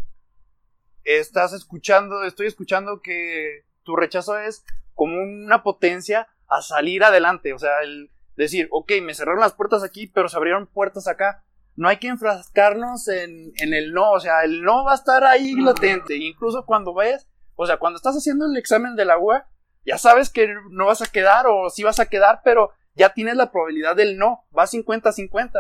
Estás 1.04 1.54
escuchando, 1.54 2.24
estoy 2.24 2.48
escuchando 2.48 3.02
que 3.02 3.66
tu 3.84 3.96
rechazo 3.96 4.38
es 4.38 4.66
como 4.94 5.22
una 5.22 5.64
potencia 5.64 6.28
a 6.48 6.62
salir 6.62 7.04
adelante. 7.04 7.54
O 7.54 7.60
sea, 7.60 7.82
el 7.82 8.12
decir, 8.36 8.68
ok, 8.72 8.92
me 9.02 9.14
cerraron 9.14 9.40
las 9.40 9.54
puertas 9.54 9.84
aquí, 9.84 10.08
pero 10.08 10.28
se 10.28 10.38
abrieron 10.38 10.68
puertas 10.68 11.08
acá. 11.08 11.44
No 11.78 11.88
hay 11.88 11.98
que 11.98 12.08
enfrascarnos 12.08 13.08
en, 13.08 13.54
en 13.58 13.74
el 13.74 13.94
no. 13.94 14.12
O 14.12 14.20
sea, 14.20 14.44
el 14.44 14.64
no 14.64 14.84
va 14.84 14.94
a 14.94 14.96
estar 14.96 15.24
ahí 15.24 15.56
latente. 15.56 16.18
Incluso 16.18 16.66
cuando 16.66 16.94
vayas, 16.94 17.28
o 17.56 17.66
sea, 17.66 17.78
cuando 17.78 17.98
estás 17.98 18.16
haciendo 18.16 18.46
el 18.46 18.58
examen 18.58 18.96
de 18.96 19.06
la 19.06 19.18
UA, 19.18 19.48
ya 19.86 19.98
sabes 19.98 20.30
que 20.30 20.54
no 20.72 20.88
vas 20.88 21.02
a 21.02 21.06
quedar 21.08 21.46
o 21.48 21.70
sí 21.70 21.84
vas 21.84 22.00
a 22.00 22.08
quedar, 22.08 22.42
pero 22.44 22.72
ya 22.96 23.14
tienes 23.14 23.36
la 23.36 23.52
probabilidad 23.52 23.96
del 23.96 24.18
no. 24.18 24.44
Va 24.58 24.66
50-50. 24.66 25.52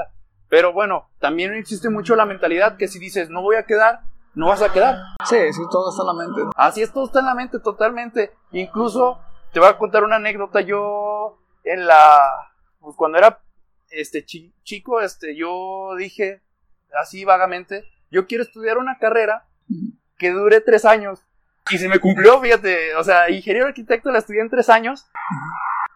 Pero 0.49 0.73
bueno, 0.73 1.09
también 1.19 1.53
existe 1.53 1.89
mucho 1.89 2.15
la 2.15 2.25
mentalidad 2.25 2.77
que 2.77 2.87
si 2.87 2.99
dices 2.99 3.29
no 3.29 3.41
voy 3.41 3.55
a 3.55 3.65
quedar, 3.65 4.01
no 4.35 4.47
vas 4.47 4.61
a 4.61 4.71
quedar. 4.71 4.97
Sí, 5.25 5.37
sí, 5.53 5.61
todo 5.71 5.89
está 5.89 6.03
en 6.03 6.07
la 6.07 6.13
mente. 6.13 6.41
Así 6.55 6.81
es, 6.81 6.91
todo 6.93 7.05
está 7.05 7.19
en 7.19 7.25
la 7.25 7.35
mente 7.35 7.59
totalmente. 7.59 8.33
Incluso 8.51 9.19
te 9.53 9.59
voy 9.59 9.69
a 9.69 9.77
contar 9.77 10.03
una 10.03 10.17
anécdota. 10.17 10.61
Yo 10.61 11.39
en 11.63 11.85
la 11.87 12.51
pues 12.79 12.95
cuando 12.95 13.17
era 13.17 13.39
este 13.89 14.23
chi- 14.25 14.53
chico, 14.63 15.01
este 15.01 15.35
yo 15.35 15.95
dije 15.97 16.41
así 17.01 17.25
vagamente, 17.25 17.83
yo 18.11 18.27
quiero 18.27 18.43
estudiar 18.43 18.77
una 18.77 18.97
carrera 18.99 19.47
que 20.17 20.31
dure 20.31 20.61
tres 20.61 20.85
años. 20.85 21.25
Y 21.71 21.77
se 21.79 21.89
me 21.89 21.99
cumplió, 21.99 22.39
fíjate, 22.41 22.95
o 22.95 23.03
sea, 23.03 23.29
ingeniero 23.31 23.67
arquitecto 23.67 24.11
la 24.11 24.19
estudié 24.19 24.41
en 24.41 24.49
tres 24.49 24.69
años. 24.69 25.07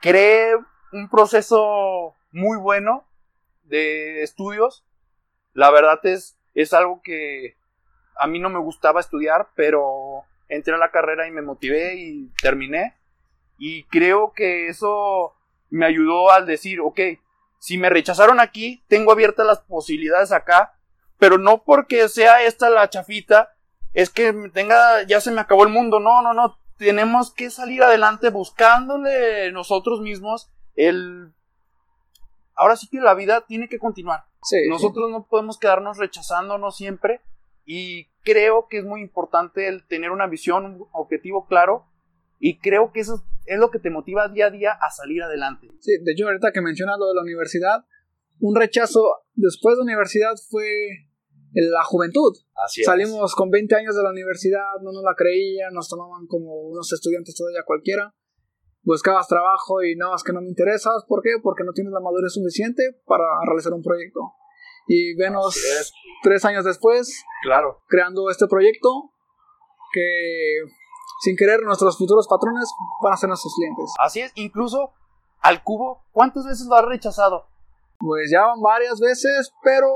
Creé 0.02 0.56
un 0.92 1.10
proceso 1.10 2.16
muy 2.32 2.58
bueno 2.58 3.06
de 3.64 4.24
estudios. 4.24 4.84
La 5.54 5.70
verdad 5.70 6.00
es, 6.04 6.38
es 6.56 6.74
algo 6.74 7.02
que 7.04 7.56
a 8.18 8.28
mí 8.28 8.40
no 8.40 8.50
me 8.50 8.60
gustaba 8.60 9.00
estudiar, 9.00 9.50
pero 9.56 10.24
entré 10.48 10.74
a 10.74 10.78
la 10.78 10.92
carrera 10.92 11.28
y 11.28 11.32
me 11.32 11.44
motivé 11.44 11.96
y 11.96 12.32
terminé. 12.42 12.96
Y 13.60 13.84
creo 13.86 14.34
que 14.34 14.70
eso 14.70 15.36
me 15.70 15.86
ayudó 15.86 16.32
al 16.32 16.48
decir, 16.48 16.80
ok, 16.82 17.00
si 17.60 17.78
me 17.78 17.90
rechazaron 17.90 18.40
aquí, 18.40 18.84
tengo 18.88 19.12
abiertas 19.12 19.46
las 19.46 19.60
posibilidades 19.60 20.32
acá, 20.32 20.74
pero 21.20 21.38
no 21.38 21.64
porque 21.64 22.10
sea 22.10 22.44
esta 22.44 22.70
la 22.70 22.90
chafita, 22.90 23.54
es 23.94 24.10
que 24.10 24.34
tenga, 24.54 25.04
ya 25.04 25.22
se 25.22 25.32
me 25.32 25.42
acabó 25.42 25.64
el 25.64 25.70
mundo, 25.70 26.00
no, 26.00 26.22
no, 26.22 26.34
no, 26.34 26.58
tenemos 26.78 27.34
que 27.34 27.50
salir 27.50 27.84
adelante 27.84 28.30
buscándole 28.30 29.52
nosotros 29.52 30.02
mismos 30.02 30.50
el... 30.76 31.34
Ahora 32.56 32.76
sí 32.76 32.88
que 32.90 33.00
la 33.00 33.14
vida 33.14 33.46
tiene 33.48 33.70
que 33.70 33.80
continuar. 33.80 34.26
Sí, 34.44 34.58
sí. 34.64 34.70
Nosotros 34.70 35.10
no 35.10 35.28
podemos 35.28 35.58
quedarnos 35.58 35.98
rechazándonos 35.98 36.76
siempre 36.76 37.22
y 37.66 38.10
creo 38.24 38.68
que 38.70 38.80
es 38.80 38.86
muy 38.86 39.02
importante 39.02 39.68
el 39.68 39.86
tener 39.88 40.12
una 40.12 40.28
visión, 40.28 40.66
un 40.66 40.88
objetivo 40.92 41.46
claro 41.48 41.86
y 42.40 42.60
creo 42.60 42.92
que 42.92 43.02
eso 43.02 43.24
es 43.46 43.60
lo 43.60 43.72
que 43.72 43.80
te 43.80 43.90
motiva 43.90 44.28
día 44.30 44.48
a 44.48 44.52
día 44.52 44.72
a 44.72 44.90
salir 44.92 45.24
adelante. 45.24 45.68
Sí, 45.80 45.92
de 46.04 46.12
hecho, 46.12 46.28
ahorita 46.28 46.52
que 46.54 46.62
mencionas 46.62 46.98
lo 47.00 47.08
de 47.08 47.16
la 47.16 47.22
universidad, 47.22 47.86
un 48.40 48.56
rechazo 48.56 49.02
después 49.36 49.78
de 49.78 49.84
universidad 49.84 50.34
fue 50.50 51.09
en 51.54 51.72
la 51.72 51.84
juventud. 51.84 52.34
Así 52.66 52.84
Salimos 52.84 53.36
con 53.36 53.50
20 53.50 53.76
años 53.76 53.96
de 53.96 54.04
la 54.04 54.12
universidad, 54.12 54.80
no 54.82 54.92
nos 54.92 55.04
la 55.04 55.16
creían, 55.16 55.74
nos 55.74 55.90
tomaban 55.90 56.28
como 56.28 56.54
unos 56.70 56.92
estudiantes 56.92 57.36
todavía 57.36 57.64
cualquiera. 57.66 58.14
Buscabas 58.84 59.28
trabajo 59.28 59.84
y 59.84 59.96
no, 59.96 60.16
es 60.16 60.24
que 60.24 60.34
no 60.34 60.42
me 60.42 60.48
interesas. 60.48 61.04
¿Por 61.08 61.22
qué? 61.22 61.32
Porque 61.44 61.64
no 61.64 61.74
tienes 61.74 61.92
la 61.94 62.00
madurez 62.00 62.34
suficiente 62.34 63.02
para 63.06 63.24
realizar 63.46 63.74
un 63.74 63.84
proyecto. 63.84 64.20
Y 64.88 65.16
venos 65.16 65.56
tres 66.24 66.46
años 66.46 66.66
después 66.66 67.24
Claro. 67.44 67.84
creando 67.88 68.30
este 68.30 68.48
proyecto 68.48 69.12
que 69.94 70.62
sin 71.22 71.36
querer 71.36 71.62
nuestros 71.64 71.98
futuros 71.98 72.28
patrones 72.28 72.70
van 73.04 73.14
a 73.14 73.18
ser 73.18 73.28
nuestros 73.28 73.54
clientes. 73.56 73.94
Así 74.00 74.22
es, 74.22 74.32
incluso 74.36 74.94
al 75.42 75.64
cubo, 75.64 76.06
¿cuántas 76.12 76.46
veces 76.46 76.68
lo 76.68 76.76
has 76.76 76.86
rechazado? 76.86 77.48
Pues 78.00 78.32
ya 78.32 78.46
van 78.46 78.62
varias 78.62 79.00
veces, 79.00 79.52
pero 79.62 79.88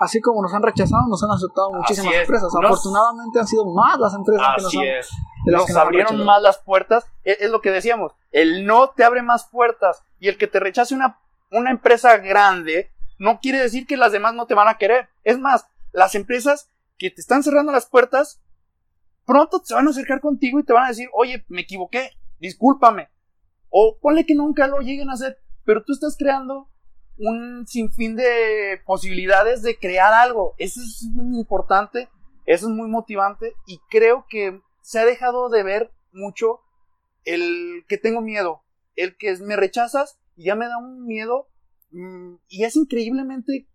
así 0.00 0.20
como 0.20 0.42
nos 0.42 0.52
han 0.52 0.62
rechazado, 0.62 1.06
nos 1.08 1.22
han 1.22 1.30
aceptado 1.30 1.70
muchísimas 1.70 2.12
es. 2.14 2.20
empresas. 2.22 2.48
Nos- 2.54 2.64
Afortunadamente 2.64 3.38
han 3.38 3.46
sido 3.46 3.64
más 3.66 3.98
las 4.00 4.14
empresas 4.14 4.46
que 4.56 4.62
nos 4.62 4.76
han, 4.76 4.82
es. 4.84 5.10
las 5.46 5.60
Nos 5.62 5.70
han 5.70 5.76
abrieron 5.78 6.06
rechazado. 6.08 6.24
más 6.26 6.42
las 6.42 6.58
puertas. 6.58 7.06
Es, 7.22 7.40
es 7.40 7.50
lo 7.50 7.60
que 7.60 7.70
decíamos. 7.70 8.12
El 8.32 8.66
no 8.66 8.90
te 8.90 9.04
abre 9.04 9.22
más 9.22 9.46
puertas. 9.48 10.02
Y 10.18 10.28
el 10.28 10.38
que 10.38 10.48
te 10.48 10.58
rechace 10.58 10.92
una, 10.94 11.20
una 11.52 11.70
empresa 11.70 12.16
grande 12.18 12.90
no 13.18 13.38
quiere 13.40 13.58
decir 13.60 13.86
que 13.86 13.96
las 13.96 14.10
demás 14.10 14.34
no 14.34 14.46
te 14.46 14.54
van 14.54 14.66
a 14.66 14.76
querer. 14.76 15.08
Es 15.22 15.38
más, 15.38 15.66
las 15.92 16.16
empresas 16.16 16.68
que 16.98 17.10
te 17.10 17.20
están 17.20 17.44
cerrando 17.44 17.70
las 17.70 17.86
puertas, 17.86 18.40
pronto 19.24 19.60
se 19.64 19.74
van 19.74 19.86
a 19.86 19.90
acercar 19.90 20.20
contigo 20.20 20.58
y 20.58 20.64
te 20.64 20.72
van 20.72 20.84
a 20.84 20.88
decir, 20.88 21.08
oye, 21.12 21.44
me 21.48 21.60
equivoqué, 21.60 22.10
discúlpame. 22.40 23.08
O 23.70 23.98
ponle 24.00 24.26
que 24.26 24.34
nunca 24.34 24.66
lo 24.66 24.78
lleguen 24.80 25.10
a 25.10 25.12
hacer, 25.14 25.38
pero 25.64 25.84
tú 25.84 25.92
estás 25.92 26.16
creando 26.18 26.68
un 27.18 27.66
sinfín 27.66 28.16
de 28.16 28.80
posibilidades 28.84 29.62
de 29.62 29.78
crear 29.78 30.12
algo. 30.12 30.54
Eso 30.58 30.80
es 30.80 31.04
muy 31.12 31.38
importante, 31.38 32.08
eso 32.46 32.68
es 32.68 32.72
muy 32.72 32.88
motivante 32.88 33.54
y 33.66 33.80
creo 33.90 34.26
que 34.28 34.60
se 34.80 34.98
ha 34.98 35.04
dejado 35.04 35.48
de 35.48 35.62
ver 35.62 35.92
mucho 36.12 36.60
el 37.24 37.84
que 37.88 37.98
tengo 37.98 38.20
miedo, 38.20 38.64
el 38.96 39.16
que 39.16 39.36
me 39.38 39.56
rechazas 39.56 40.18
y 40.36 40.46
ya 40.46 40.54
me 40.54 40.66
da 40.66 40.78
un 40.78 41.06
miedo 41.06 41.48
mm, 41.90 42.34
y 42.48 42.64
es 42.64 42.76
increíblemente 42.76 43.68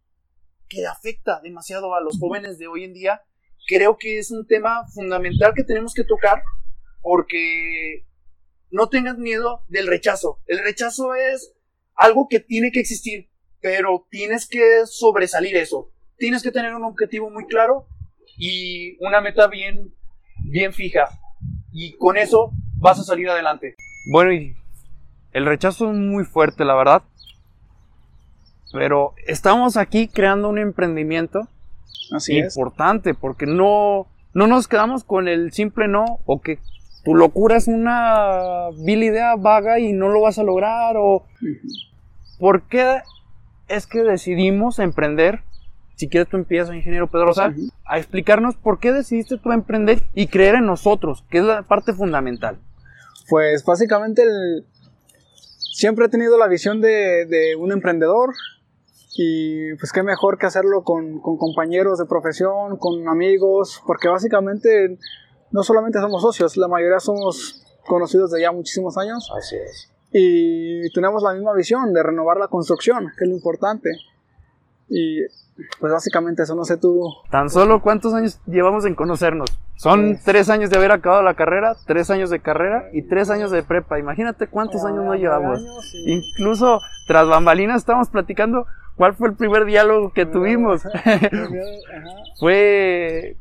que 0.69 0.85
afecta 0.85 1.39
demasiado 1.41 1.95
a 1.95 2.01
los 2.01 2.19
jóvenes 2.19 2.57
de 2.57 2.67
hoy 2.67 2.83
en 2.83 2.93
día. 2.93 3.21
Creo 3.67 3.97
que 3.97 4.19
es 4.19 4.31
un 4.31 4.45
tema 4.45 4.85
fundamental 4.93 5.53
que 5.55 5.63
tenemos 5.63 5.93
que 5.93 6.03
tocar 6.03 6.41
porque 7.01 8.05
no 8.69 8.89
tengas 8.89 9.17
miedo 9.17 9.63
del 9.69 9.87
rechazo. 9.87 10.41
El 10.45 10.59
rechazo 10.59 11.15
es 11.15 11.53
algo 11.97 12.27
que 12.29 12.39
tiene 12.39 12.71
que 12.71 12.79
existir, 12.79 13.29
pero 13.59 14.07
tienes 14.09 14.47
que 14.47 14.85
sobresalir 14.85 15.57
eso. 15.57 15.91
Tienes 16.17 16.43
que 16.43 16.51
tener 16.51 16.73
un 16.73 16.83
objetivo 16.83 17.29
muy 17.29 17.45
claro 17.45 17.87
y 18.37 18.97
una 19.03 19.19
meta 19.19 19.47
bien, 19.47 19.93
bien 20.45 20.73
fija. 20.73 21.09
Y 21.71 21.97
con 21.97 22.17
eso 22.17 22.51
vas 22.77 22.99
a 22.99 23.03
salir 23.03 23.29
adelante. 23.29 23.75
Bueno, 24.11 24.31
y 24.31 24.55
el 25.33 25.45
rechazo 25.45 25.91
es 25.91 25.97
muy 25.97 26.23
fuerte, 26.23 26.63
la 26.63 26.75
verdad. 26.75 27.03
Pero 28.71 29.13
estamos 29.25 29.77
aquí 29.77 30.07
creando 30.07 30.49
un 30.49 30.59
emprendimiento 30.59 31.47
Así 32.11 32.37
es. 32.37 32.55
importante 32.55 33.13
porque 33.13 33.45
no, 33.45 34.07
no 34.33 34.47
nos 34.47 34.67
quedamos 34.67 35.03
con 35.03 35.27
el 35.27 35.51
simple 35.51 35.87
no 35.87 36.19
o 36.25 36.41
que 36.41 36.59
tu 37.07 37.15
locura 37.15 37.55
es 37.55 37.69
una 37.69 38.67
vil 38.77 39.01
idea 39.01 39.37
vaga 39.37 39.79
y 39.79 39.93
no 39.93 40.09
lo 40.09 40.19
vas 40.19 40.37
a 40.39 40.43
lograr 40.43 40.97
o 40.97 41.23
por 42.37 42.63
qué 42.63 42.97
es 43.69 43.87
que 43.87 44.03
decidimos 44.03 44.79
emprender 44.79 45.39
si 45.95 46.09
quieres 46.09 46.27
tú 46.29 46.35
empiezas 46.35 46.75
ingeniero 46.75 47.07
Pedrosa 47.07 47.47
Ujú. 47.47 47.69
a 47.85 47.97
explicarnos 47.97 48.55
por 48.57 48.79
qué 48.79 48.91
decidiste 48.91 49.37
tú 49.37 49.53
emprender 49.53 50.01
y 50.13 50.27
creer 50.27 50.55
en 50.55 50.65
nosotros 50.65 51.23
que 51.29 51.37
es 51.37 51.45
la 51.45 51.63
parte 51.63 51.93
fundamental. 51.93 52.57
Pues 53.29 53.63
básicamente 53.63 54.23
el- 54.23 54.65
siempre 55.57 56.07
he 56.07 56.09
tenido 56.09 56.37
la 56.37 56.47
visión 56.47 56.81
de, 56.81 57.25
de 57.25 57.55
un 57.55 57.71
emprendedor 57.71 58.33
y 59.17 59.73
pues 59.75 59.93
qué 59.93 60.03
mejor 60.03 60.37
que 60.37 60.45
hacerlo 60.45 60.83
con, 60.83 61.19
con 61.21 61.37
compañeros 61.37 61.99
de 61.99 62.05
profesión, 62.05 62.77
con 62.77 63.07
amigos, 63.07 63.81
porque 63.87 64.09
básicamente 64.09 64.97
no 65.51 65.63
solamente 65.63 65.99
somos 65.99 66.21
socios, 66.21 66.57
la 66.57 66.67
mayoría 66.67 66.99
somos 66.99 67.63
conocidos 67.85 68.31
de 68.31 68.41
ya 68.41 68.51
muchísimos 68.51 68.97
años 68.97 69.31
así 69.35 69.55
es 69.55 69.91
y 70.11 70.89
tenemos 70.91 71.21
la 71.23 71.33
misma 71.33 71.53
visión 71.53 71.93
de 71.93 72.01
renovar 72.01 72.37
la 72.37 72.47
construcción, 72.47 73.11
que 73.17 73.25
es 73.25 73.29
lo 73.29 73.35
importante. 73.35 73.91
Y 74.89 75.21
pues 75.79 75.91
básicamente 75.91 76.43
eso, 76.43 76.55
no 76.55 76.63
sé 76.63 76.77
tú. 76.77 77.11
Tan 77.29 77.49
solo 77.49 77.81
cuántos 77.81 78.13
años 78.13 78.39
llevamos 78.45 78.85
en 78.85 78.95
conocernos. 78.95 79.59
Son 79.75 80.17
tres 80.23 80.49
años 80.49 80.69
de 80.69 80.77
haber 80.77 80.91
acabado 80.91 81.21
la 81.23 81.35
carrera, 81.35 81.75
tres 81.85 82.09
años 82.09 82.29
de 82.29 82.39
carrera 82.39 82.89
y 82.93 83.01
tres 83.03 83.29
años 83.29 83.51
de 83.51 83.63
prepa. 83.63 83.99
Imagínate 83.99 84.47
cuántos 84.47 84.85
años 84.85 85.03
no 85.03 85.13
llevamos. 85.13 85.59
Incluso 86.05 86.79
tras 87.07 87.27
bambalinas 87.27 87.77
estábamos 87.77 88.09
platicando 88.09 88.65
cuál 88.95 89.13
fue 89.13 89.27
el 89.27 89.35
primer 89.35 89.65
diálogo 89.65 90.13
que 90.13 90.25
tuvimos. 90.25 90.83
Fue 92.39 93.35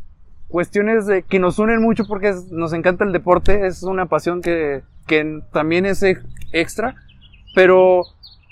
cuestiones 0.49 1.07
de, 1.07 1.23
que 1.23 1.39
nos 1.39 1.59
unen 1.59 1.83
mucho 1.83 2.05
porque 2.07 2.33
nos 2.51 2.73
encanta 2.73 3.05
el 3.05 3.13
deporte, 3.13 3.67
es 3.67 3.83
una 3.83 4.07
pasión 4.07 4.43
que, 4.43 4.83
que 5.07 5.41
también 5.53 5.87
es 5.87 6.03
ex- 6.03 6.25
extra, 6.53 6.95
pero 7.55 8.03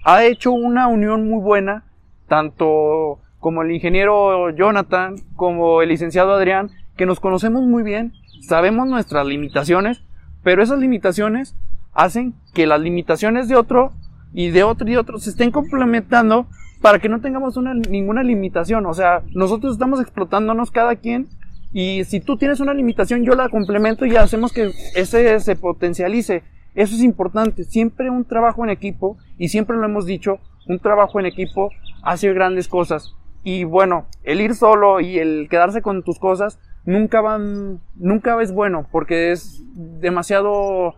ha 0.04 0.24
hecho 0.24 0.52
una 0.52 0.88
unión 0.88 1.28
muy 1.28 1.40
buena, 1.40 1.84
tanto 2.28 3.20
como 3.38 3.62
el 3.62 3.70
ingeniero 3.72 4.50
Jonathan, 4.50 5.16
como 5.36 5.82
el 5.82 5.90
licenciado 5.90 6.32
Adrián, 6.32 6.70
que 6.96 7.06
nos 7.06 7.20
conocemos 7.20 7.62
muy 7.62 7.82
bien, 7.82 8.12
sabemos 8.40 8.88
nuestras 8.88 9.26
limitaciones, 9.26 10.02
pero 10.42 10.62
esas 10.62 10.78
limitaciones 10.78 11.54
hacen 11.92 12.34
que 12.54 12.66
las 12.66 12.80
limitaciones 12.80 13.48
de 13.48 13.56
otro 13.56 13.92
y 14.32 14.50
de 14.50 14.64
otro 14.64 14.88
y 14.88 14.92
de 14.92 14.98
otro 14.98 15.18
se 15.18 15.30
estén 15.30 15.50
complementando 15.50 16.46
para 16.82 16.98
que 16.98 17.08
no 17.08 17.20
tengamos 17.20 17.56
una, 17.56 17.72
ninguna 17.72 18.22
limitación. 18.22 18.84
O 18.86 18.92
sea, 18.92 19.22
nosotros 19.32 19.72
estamos 19.74 20.00
explotándonos 20.00 20.70
cada 20.70 20.96
quien 20.96 21.28
y 21.74 22.04
si 22.04 22.20
tú 22.20 22.36
tienes 22.36 22.60
una 22.60 22.72
limitación, 22.72 23.24
yo 23.24 23.34
la 23.34 23.48
complemento 23.48 24.06
y 24.06 24.14
hacemos 24.14 24.52
que 24.52 24.70
ese 24.94 25.40
se 25.40 25.56
potencialice. 25.56 26.44
Eso 26.76 26.94
es 26.94 27.02
importante. 27.02 27.64
Siempre 27.64 28.10
un 28.10 28.24
trabajo 28.24 28.62
en 28.62 28.70
equipo, 28.70 29.18
y 29.38 29.48
siempre 29.48 29.76
lo 29.76 29.84
hemos 29.84 30.06
dicho, 30.06 30.38
un 30.68 30.78
trabajo 30.78 31.18
en 31.18 31.26
equipo 31.26 31.70
hace 32.04 32.32
grandes 32.32 32.68
cosas. 32.68 33.16
Y 33.42 33.64
bueno, 33.64 34.06
el 34.22 34.40
ir 34.40 34.54
solo 34.54 35.00
y 35.00 35.18
el 35.18 35.48
quedarse 35.50 35.82
con 35.82 36.04
tus 36.04 36.20
cosas 36.20 36.60
nunca 36.84 37.20
van, 37.20 37.80
nunca 37.96 38.40
es 38.40 38.52
bueno 38.52 38.86
porque 38.92 39.32
es 39.32 39.60
demasiado, 39.74 40.94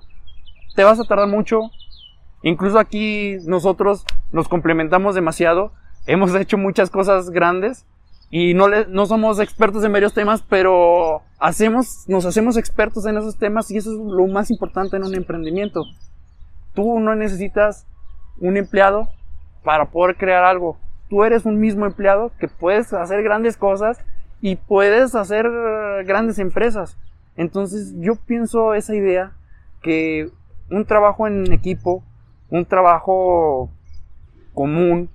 te 0.75 0.85
vas 0.85 1.01
a 1.01 1.05
tardar 1.05 1.29
mucho. 1.29 1.71
Incluso 2.43 2.79
aquí 2.79 3.39
nosotros 3.47 4.05
nos 4.31 4.47
complementamos 4.47 5.15
demasiado. 5.15 5.73
Hemos 6.07 6.35
hecho 6.35 6.59
muchas 6.59 6.91
cosas 6.91 7.31
grandes 7.31 7.87
y 8.39 8.53
no, 8.55 8.69
le- 8.69 8.87
no 8.89 9.07
somos 9.07 9.39
expertos 9.41 9.83
en 9.85 9.93
varios 9.93 10.13
temas, 10.13 10.43
pero 10.43 11.23
hacemos, 11.39 12.05
nos 12.07 12.27
hacemos 12.27 12.59
expertos 12.59 13.07
en 13.07 13.17
esos 13.17 13.39
temas 13.39 13.71
y 13.71 13.79
eso 13.79 13.91
es 13.93 13.97
lo 13.99 14.27
más 14.27 14.51
importante 14.51 14.97
en 14.99 15.05
un 15.05 15.15
emprendimiento. 15.15 15.85
Tú 16.75 17.01
no 17.01 17.15
necesitas 17.15 17.87
un 18.39 18.59
empleado 18.59 19.09
para 19.65 19.87
poder 19.87 20.17
crear 20.17 20.45
algo. 20.45 20.77
Tú 21.09 21.25
eres 21.25 21.47
un 21.47 21.59
mismo 21.59 21.87
empleado 21.87 22.31
que 22.39 22.49
puedes 22.49 22.93
hacer 22.93 23.23
grandes 23.23 23.57
cosas 23.57 23.99
y 24.43 24.57
puedes 24.57 25.15
hacer 25.15 25.47
grandes 26.05 26.39
empresas. 26.39 26.99
Entonces 27.37 27.95
yo 27.97 28.17
pienso 28.17 28.75
esa 28.75 28.95
idea 28.95 29.33
que 29.83 30.31
un 30.71 30.85
trabajo 30.85 31.27
en 31.27 31.51
equipo, 31.53 32.03
un 32.51 32.67
trabajo 32.67 33.71
común, 34.53 35.09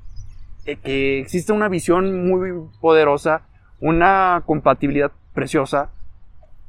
que 0.65 1.19
existe 1.19 1.53
una 1.53 1.69
visión 1.69 2.27
muy 2.27 2.51
poderosa, 2.79 3.41
una 3.79 4.43
compatibilidad 4.45 5.11
preciosa, 5.33 5.89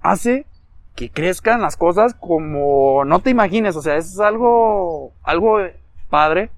hace 0.01 0.47
que 0.95 1.11
crezcan 1.11 1.63
las 1.63 1.77
cosas 1.77 2.15
como 2.15 3.05
no 3.05 3.21
te 3.21 3.31
imagines, 3.31 3.77
o 3.77 3.83
sea, 3.83 3.97
es 3.97 4.19
algo, 4.21 5.13
algo 5.23 5.59
padre. 6.11 6.51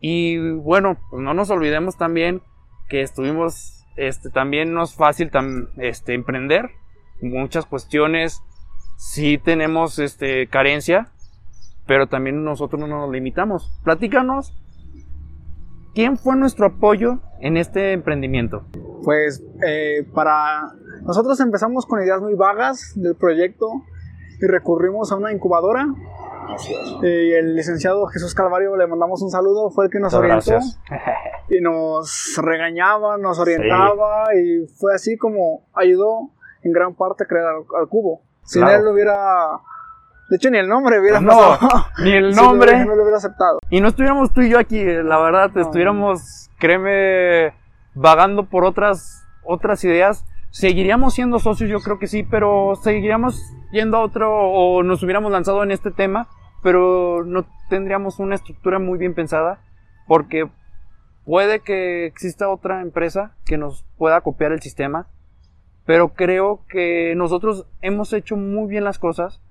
Y 0.00 0.38
bueno, 0.38 0.98
pues 1.10 1.22
no 1.22 1.34
nos 1.34 1.50
olvidemos 1.50 1.96
también 1.96 2.42
que 2.88 3.02
estuvimos, 3.02 3.84
este, 3.96 4.30
también 4.30 4.72
no 4.72 4.84
es 4.84 4.94
fácil 4.94 5.30
este, 5.78 6.14
emprender. 6.14 6.70
Muchas 7.20 7.66
cuestiones 7.66 8.42
sí 8.96 9.38
tenemos 9.38 9.98
este, 9.98 10.46
carencia, 10.46 11.08
pero 11.86 12.06
también 12.06 12.44
nosotros 12.44 12.80
no 12.80 12.86
nos 12.86 13.10
limitamos. 13.10 13.72
Platícanos, 13.84 14.54
¿quién 15.96 16.18
fue 16.18 16.36
nuestro 16.36 16.66
apoyo 16.66 17.18
en 17.40 17.56
este 17.56 17.92
emprendimiento? 17.92 18.66
Pues 19.02 19.42
eh, 19.66 20.06
para 20.14 20.72
nosotros 21.02 21.40
empezamos 21.40 21.86
con 21.86 22.00
ideas 22.02 22.20
muy 22.20 22.34
vagas 22.34 22.92
del 22.94 23.16
proyecto 23.16 23.66
y 24.40 24.46
recurrimos 24.46 25.10
a 25.10 25.16
una 25.16 25.32
incubadora. 25.32 25.86
Eh, 27.02 27.28
y 27.28 27.32
el 27.32 27.56
licenciado 27.56 28.06
Jesús 28.06 28.34
Calvario 28.34 28.76
le 28.76 28.86
mandamos 28.86 29.20
un 29.22 29.30
saludo, 29.30 29.70
fue 29.70 29.86
el 29.86 29.90
que 29.90 29.98
nos 29.98 30.14
orientó 30.14 30.58
y 31.48 31.60
nos 31.60 32.38
regañaba, 32.42 33.16
nos 33.16 33.38
orientaba 33.38 34.26
y 34.34 34.66
fue 34.78 34.94
así 34.94 35.16
como 35.16 35.66
ayudó 35.74 36.30
en 36.62 36.72
gran 36.72 36.94
parte 36.94 37.24
a 37.24 37.26
crear 37.26 37.46
al, 37.46 37.64
al 37.80 37.88
cubo. 37.88 38.22
Sin 38.42 38.62
Claro. 38.62 38.78
él 38.78 38.84
no 38.84 38.92
hubiera, 38.92 39.14
de 40.28 40.36
hecho 40.36 40.50
ni 40.50 40.58
el 40.58 40.68
nombre 40.68 41.00
hubiera 41.00 41.20
No, 41.20 41.28
pasado. 41.28 41.86
ni 42.04 42.12
el 42.12 42.34
Si 42.34 42.40
nombre. 42.40 42.84
no 42.84 42.94
lo 42.94 43.02
hubiera 43.02 43.18
aceptado. 43.18 43.58
Y 43.70 43.80
no 43.80 43.88
estuviéramos 43.88 44.32
tú 44.32 44.42
y 44.42 44.50
yo 44.50 44.58
aquí, 44.58 44.82
la 44.84 45.18
verdad, 45.18 45.50
No. 45.54 45.62
estuviéramos, 45.62 46.50
créeme, 46.58 47.54
vagando 47.94 48.46
por 48.46 48.64
otras, 48.64 49.24
otras 49.44 49.82
ideas. 49.84 50.24
Seguiríamos 50.50 51.14
siendo 51.14 51.38
socios, 51.38 51.68
yo 51.70 51.80
creo 51.80 51.98
que 51.98 52.06
sí, 52.06 52.22
pero 52.22 52.74
seguiríamos 52.82 53.40
yendo 53.72 53.98
a 53.98 54.00
otro 54.02 54.32
o 54.32 54.82
nos 54.82 55.02
hubiéramos 55.02 55.30
lanzado 55.30 55.62
en 55.62 55.70
este 55.70 55.90
tema, 55.90 56.28
pero 56.62 57.24
no 57.24 57.44
tendríamos 57.68 58.18
una 58.18 58.34
estructura 58.36 58.78
muy 58.78 58.98
bien 58.98 59.14
pensada, 59.14 59.60
porque 60.06 60.48
puede 61.24 61.60
que 61.60 62.06
exista 62.06 62.48
otra 62.48 62.80
empresa 62.80 63.34
que 63.44 63.58
nos 63.58 63.84
pueda 63.98 64.20
copiar 64.22 64.52
el 64.52 64.62
sistema, 64.62 65.08
pero 65.84 66.08
creo 66.14 66.60
que 66.68 67.14
nosotros 67.16 67.66
hemos 67.82 68.12
hecho 68.12 68.36
muy 68.36 68.68
bien 68.68 68.84
las 68.84 68.98
cosas 68.98 69.42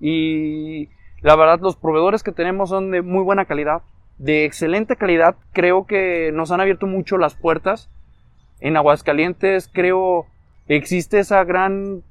y 0.00 0.88
la 1.20 1.36
verdad 1.36 1.60
los 1.60 1.76
proveedores 1.76 2.22
que 2.22 2.32
tenemos 2.32 2.70
son 2.70 2.90
de 2.90 3.02
muy 3.02 3.22
buena 3.22 3.44
calidad, 3.44 3.82
de 4.18 4.44
excelente 4.44 4.96
calidad. 4.96 5.36
Creo 5.52 5.86
que 5.86 6.32
nos 6.32 6.50
han 6.50 6.60
abierto 6.60 6.86
mucho 6.86 7.18
las 7.18 7.34
puertas. 7.34 7.90
En 8.60 8.76
Aguascalientes 8.76 9.70
creo 9.72 10.26
existe 10.66 11.18
esa 11.18 11.44
gran 11.44 12.02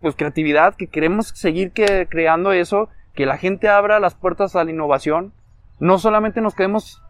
pues 0.00 0.14
creatividad 0.14 0.74
que 0.74 0.86
queremos 0.86 1.28
seguir 1.28 1.72
creando 1.72 2.52
eso, 2.52 2.88
que 3.14 3.26
la 3.26 3.36
gente 3.36 3.68
abra 3.68 4.00
las 4.00 4.14
puertas 4.14 4.56
a 4.56 4.64
la 4.64 4.70
innovación. 4.70 5.32
No 5.80 5.98
solamente 5.98 6.40
nos 6.40 6.54
quedemos 6.54 7.02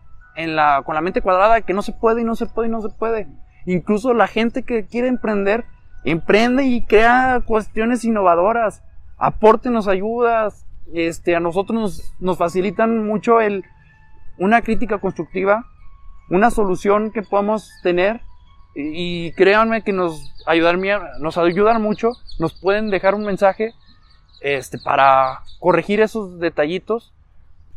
con 0.84 0.94
la 0.94 1.00
mente 1.00 1.20
cuadrada 1.20 1.62
que 1.62 1.74
no 1.74 1.82
se 1.82 1.92
puede 1.92 2.20
y 2.20 2.24
no 2.24 2.36
se 2.36 2.46
puede 2.46 2.68
y 2.68 2.70
no 2.70 2.80
se 2.80 2.90
puede. 2.90 3.26
Incluso 3.66 4.14
la 4.14 4.26
gente 4.26 4.62
que 4.62 4.86
quiere 4.86 5.08
emprender, 5.08 5.64
emprende 6.04 6.64
y 6.64 6.82
crea 6.84 7.40
cuestiones 7.44 8.04
innovadoras. 8.04 8.82
Apórtenos 9.18 9.88
ayudas. 9.88 10.64
Este, 10.94 11.36
a 11.36 11.40
nosotros 11.40 11.78
nos, 11.78 12.14
nos 12.18 12.38
facilitan 12.38 13.06
mucho 13.06 13.40
el, 13.40 13.64
una 14.38 14.62
crítica 14.62 14.98
constructiva, 14.98 15.66
una 16.30 16.50
solución 16.50 17.10
que 17.10 17.22
podamos 17.22 17.70
tener. 17.82 18.22
Y, 18.74 19.26
y 19.26 19.32
créanme 19.32 19.82
que 19.82 19.92
nos 19.92 20.34
ayudan, 20.46 20.80
nos 21.20 21.36
ayudan 21.36 21.82
mucho. 21.82 22.10
Nos 22.38 22.58
pueden 22.58 22.90
dejar 22.90 23.14
un 23.14 23.24
mensaje 23.24 23.74
este, 24.40 24.78
para 24.78 25.42
corregir 25.58 26.00
esos 26.00 26.38
detallitos. 26.38 27.12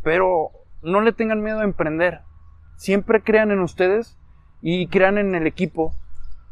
Pero 0.04 0.52
no 0.82 1.02
le 1.02 1.12
tengan 1.12 1.44
miedo 1.44 1.60
a 1.60 1.66
emprender. 1.66 2.22
Siempre 2.76 3.22
crean 3.22 3.52
en 3.52 3.60
ustedes 3.60 4.18
y 4.62 4.88
crean 4.88 5.18
en 5.18 5.36
el 5.36 5.48
equipo. 5.48 5.94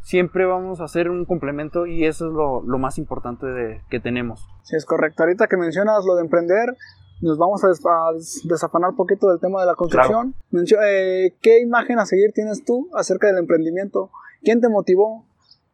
Siempre 0.02 0.46
vamos 0.46 0.82
a 0.82 0.86
hacer 0.86 1.10
un 1.10 1.26
complemento 1.26 1.86
y 1.86 2.06
eso 2.06 2.28
es 2.28 2.34
lo, 2.34 2.62
lo 2.62 2.78
más 2.80 2.98
importante 2.98 3.46
de, 3.46 3.82
que 3.90 4.00
tenemos. 4.00 4.48
Sí, 4.64 4.76
es 4.76 4.86
correcto. 4.86 5.24
Ahorita 5.24 5.48
que 5.48 5.58
mencionas 5.58 6.04
lo 6.06 6.16
de 6.16 6.22
emprender, 6.24 6.76
nos 7.22 7.38
vamos 7.38 7.64
a, 7.64 7.68
des- 7.68 7.86
a 7.86 8.12
desafanar 8.48 8.92
un 8.92 8.96
poquito 8.96 9.30
del 9.30 9.40
tema 9.40 9.60
de 9.62 9.68
la 9.68 9.76
construcción. 9.76 10.34
Mencio- 10.52 10.80
eh, 10.84 11.36
¿Qué 11.42 11.60
imagen 11.60 12.00
a 12.00 12.06
seguir 12.06 12.32
tienes 12.34 12.64
tú 12.66 12.90
acerca 12.96 13.28
del 13.28 13.38
emprendimiento? 13.38 14.10
¿Quién 14.42 14.62
te 14.62 14.70
motivó 14.70 15.26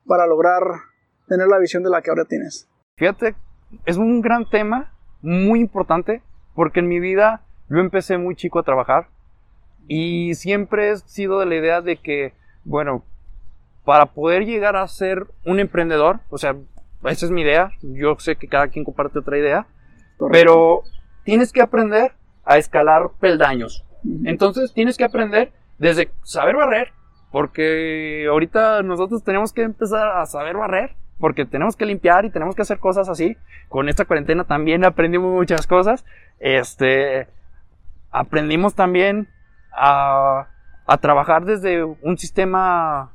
para 0.05 0.25
lograr 0.27 0.61
tener 1.27 1.47
la 1.47 1.59
visión 1.59 1.83
de 1.83 1.89
la 1.91 2.01
que 2.01 2.09
ahora 2.09 2.25
tienes? 2.25 2.67
Fíjate, 2.97 3.35
es 3.85 3.97
un 3.97 4.21
gran 4.21 4.49
tema, 4.49 4.91
muy 5.21 5.59
importante, 5.61 6.23
porque 6.55 6.79
en 6.81 6.87
mi 6.87 6.99
vida 6.99 7.43
yo 7.69 7.77
empecé 7.77 8.17
muy 8.17 8.35
chico 8.35 8.59
a 8.59 8.63
trabajar 8.63 9.07
y 9.87 10.33
siempre 10.35 10.91
he 10.91 10.97
sido 10.97 11.39
de 11.39 11.45
la 11.45 11.55
idea 11.55 11.81
de 11.81 11.97
que, 11.97 12.33
bueno, 12.63 13.03
para 13.85 14.07
poder 14.07 14.45
llegar 14.45 14.75
a 14.75 14.87
ser 14.87 15.27
un 15.45 15.59
emprendedor, 15.59 16.19
o 16.29 16.37
sea, 16.37 16.55
esa 17.05 17.25
es 17.25 17.31
mi 17.31 17.41
idea, 17.41 17.71
yo 17.81 18.17
sé 18.19 18.35
que 18.35 18.47
cada 18.47 18.67
quien 18.67 18.83
comparte 18.83 19.19
otra 19.19 19.37
idea, 19.37 19.67
pero 20.31 20.81
tienes 21.23 21.51
que 21.51 21.61
aprender 21.61 22.13
a 22.43 22.57
escalar 22.57 23.11
peldaños. 23.19 23.85
Entonces 24.23 24.73
tienes 24.73 24.97
que 24.97 25.03
aprender 25.03 25.51
desde 25.77 26.11
saber 26.23 26.55
barrer, 26.55 26.93
porque 27.31 28.25
ahorita 28.29 28.81
nosotros 28.81 29.23
tenemos 29.23 29.53
que 29.53 29.63
empezar 29.63 30.07
a 30.17 30.25
saber 30.25 30.57
barrer, 30.57 30.95
porque 31.19 31.45
tenemos 31.45 31.75
que 31.75 31.85
limpiar 31.85 32.25
y 32.25 32.29
tenemos 32.29 32.55
que 32.55 32.61
hacer 32.61 32.79
cosas 32.79 33.07
así. 33.07 33.37
Con 33.69 33.89
esta 33.89 34.05
cuarentena 34.05 34.43
también 34.43 34.83
aprendimos 34.83 35.31
muchas 35.31 35.67
cosas. 35.67 36.05
Este, 36.39 37.27
aprendimos 38.11 38.75
también 38.75 39.27
a, 39.73 40.47
a 40.85 40.97
trabajar 40.97 41.45
desde 41.45 41.83
un 41.83 42.17
sistema 42.17 43.14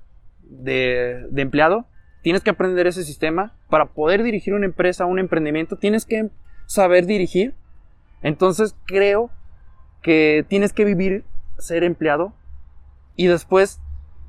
de, 0.50 1.28
empleado. 1.36 1.86
Tienes 2.22 2.42
que 2.42 2.50
aprender 2.50 2.86
ese 2.86 3.04
sistema 3.04 3.54
para 3.70 3.86
poder 3.86 4.22
dirigir 4.22 4.52
una 4.52 4.66
empresa, 4.66 5.06
un 5.06 5.18
emprendimiento. 5.18 5.76
Tienes 5.76 6.04
que 6.04 6.28
saber 6.66 7.06
dirigir. 7.06 7.54
Entonces 8.22 8.76
creo 8.84 9.30
que 10.02 10.44
tienes 10.48 10.72
que 10.72 10.84
vivir, 10.84 11.24
ser 11.58 11.84
empleado 11.84 12.34
y 13.16 13.26
después 13.26 13.80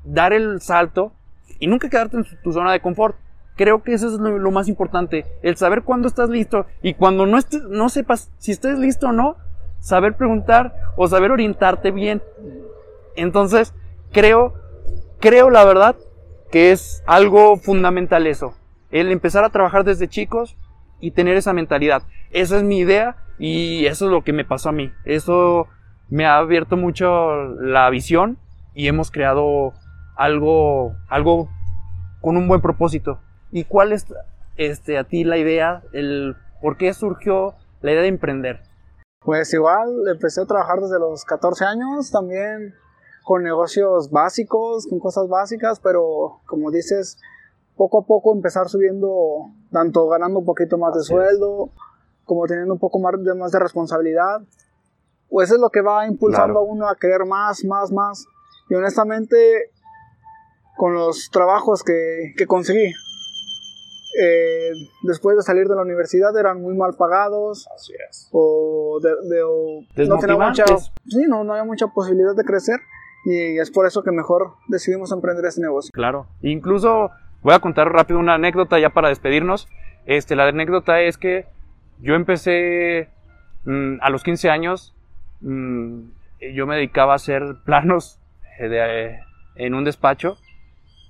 dar 0.04 0.32
el 0.32 0.60
salto 0.60 1.12
y 1.58 1.66
nunca 1.66 1.90
quedarte 1.90 2.16
en 2.16 2.24
tu 2.42 2.52
zona 2.52 2.72
de 2.72 2.80
confort. 2.80 3.16
Creo 3.56 3.82
que 3.82 3.92
eso 3.92 4.06
es 4.06 4.14
lo, 4.14 4.38
lo 4.38 4.50
más 4.50 4.68
importante, 4.68 5.26
el 5.42 5.56
saber 5.56 5.82
cuándo 5.82 6.08
estás 6.08 6.30
listo 6.30 6.66
y 6.80 6.94
cuando 6.94 7.26
no, 7.26 7.36
estés, 7.36 7.62
no 7.64 7.90
sepas 7.90 8.30
si 8.38 8.50
estés 8.50 8.78
listo 8.78 9.08
o 9.08 9.12
no, 9.12 9.36
saber 9.78 10.16
preguntar 10.16 10.74
o 10.96 11.06
saber 11.06 11.30
orientarte 11.30 11.90
bien. 11.90 12.22
Entonces, 13.14 13.74
creo, 14.10 14.54
creo 15.20 15.50
la 15.50 15.66
verdad 15.66 15.96
que 16.52 16.70
es 16.70 17.02
algo 17.06 17.56
fundamental 17.56 18.26
eso, 18.26 18.54
el 18.90 19.10
empezar 19.10 19.42
a 19.42 19.48
trabajar 19.48 19.84
desde 19.84 20.06
chicos 20.06 20.58
y 21.00 21.12
tener 21.12 21.36
esa 21.36 21.54
mentalidad. 21.54 22.02
Esa 22.30 22.58
es 22.58 22.62
mi 22.62 22.78
idea 22.78 23.16
y 23.38 23.86
eso 23.86 24.04
es 24.04 24.10
lo 24.12 24.22
que 24.22 24.34
me 24.34 24.44
pasó 24.44 24.68
a 24.68 24.72
mí. 24.72 24.92
Eso 25.06 25.66
me 26.10 26.26
ha 26.26 26.36
abierto 26.36 26.76
mucho 26.76 27.34
la 27.58 27.88
visión 27.88 28.38
y 28.74 28.86
hemos 28.86 29.10
creado 29.10 29.72
algo, 30.14 30.94
algo 31.08 31.48
con 32.20 32.36
un 32.36 32.46
buen 32.46 32.60
propósito. 32.60 33.18
¿Y 33.50 33.64
cuál 33.64 33.92
es 33.92 34.06
este, 34.56 34.98
a 34.98 35.04
ti 35.04 35.24
la 35.24 35.38
idea, 35.38 35.82
el 35.94 36.36
por 36.60 36.76
qué 36.76 36.92
surgió 36.92 37.54
la 37.80 37.92
idea 37.92 38.02
de 38.02 38.08
emprender? 38.08 38.60
Pues 39.20 39.54
igual 39.54 39.88
empecé 40.06 40.42
a 40.42 40.46
trabajar 40.46 40.80
desde 40.80 40.98
los 40.98 41.24
14 41.24 41.64
años, 41.64 42.10
también 42.10 42.74
con 43.24 43.42
negocios 43.42 44.10
básicos, 44.10 44.86
con 44.86 44.98
cosas 44.98 45.28
básicas, 45.28 45.80
pero 45.80 46.40
como 46.46 46.70
dices, 46.70 47.18
poco 47.76 48.00
a 48.00 48.06
poco 48.06 48.32
empezar 48.34 48.68
subiendo, 48.68 49.46
tanto 49.70 50.08
ganando 50.08 50.40
un 50.40 50.44
poquito 50.44 50.76
más 50.78 50.92
de 50.94 51.00
Así 51.00 51.08
sueldo, 51.08 51.70
como 52.24 52.46
teniendo 52.46 52.74
un 52.74 52.80
poco 52.80 52.98
más 52.98 53.14
de, 53.22 53.34
más 53.34 53.52
de 53.52 53.58
responsabilidad. 53.58 54.42
Pues 55.28 55.48
eso 55.48 55.54
es 55.56 55.60
lo 55.60 55.70
que 55.70 55.80
va 55.80 56.06
impulsando 56.06 56.54
Claro. 56.54 56.58
a 56.66 56.70
uno 56.72 56.88
a 56.88 56.96
querer 56.96 57.24
más, 57.24 57.64
más, 57.64 57.90
más. 57.92 58.26
Y 58.68 58.74
honestamente, 58.74 59.70
con 60.76 60.94
los 60.94 61.30
trabajos 61.30 61.82
que, 61.82 62.34
que 62.36 62.46
conseguí, 62.46 62.92
eh, 64.20 64.72
después 65.04 65.36
de 65.36 65.42
salir 65.42 65.66
de 65.68 65.74
la 65.74 65.82
universidad 65.82 66.36
eran 66.38 66.60
muy 66.60 66.74
mal 66.76 66.94
pagados 66.98 67.66
Así 67.74 67.94
es. 68.10 68.28
o, 68.30 68.98
de, 69.02 69.08
de- 69.28 69.42
o 69.42 69.80
no 70.06 70.18
tenía 70.18 70.36
mucha, 70.36 70.64
sí, 71.08 71.24
no, 71.28 71.44
no 71.44 71.52
había 71.52 71.64
mucha 71.64 71.86
posibilidad 71.86 72.34
de 72.36 72.44
crecer 72.44 72.78
y 73.24 73.58
es 73.58 73.70
por 73.70 73.86
eso 73.86 74.02
que 74.02 74.10
mejor 74.12 74.54
decidimos 74.68 75.12
emprender 75.12 75.44
este 75.44 75.60
negocio. 75.60 75.90
Claro. 75.92 76.26
Incluso 76.42 77.10
voy 77.42 77.54
a 77.54 77.58
contar 77.60 77.92
rápido 77.92 78.18
una 78.18 78.34
anécdota 78.34 78.78
ya 78.78 78.90
para 78.90 79.08
despedirnos. 79.08 79.68
Este, 80.06 80.34
la 80.36 80.46
anécdota 80.48 81.00
es 81.00 81.18
que 81.18 81.46
yo 82.00 82.14
empecé 82.14 83.08
mm, 83.64 83.96
a 84.00 84.10
los 84.10 84.22
15 84.22 84.50
años. 84.50 84.94
mm, 85.40 86.00
yo 86.54 86.66
me 86.66 86.74
dedicaba 86.76 87.12
a 87.12 87.16
hacer 87.16 87.54
planos 87.64 88.18
eh, 88.58 88.68
de- 88.68 89.18
en 89.54 89.74
un 89.74 89.84
despacho 89.84 90.36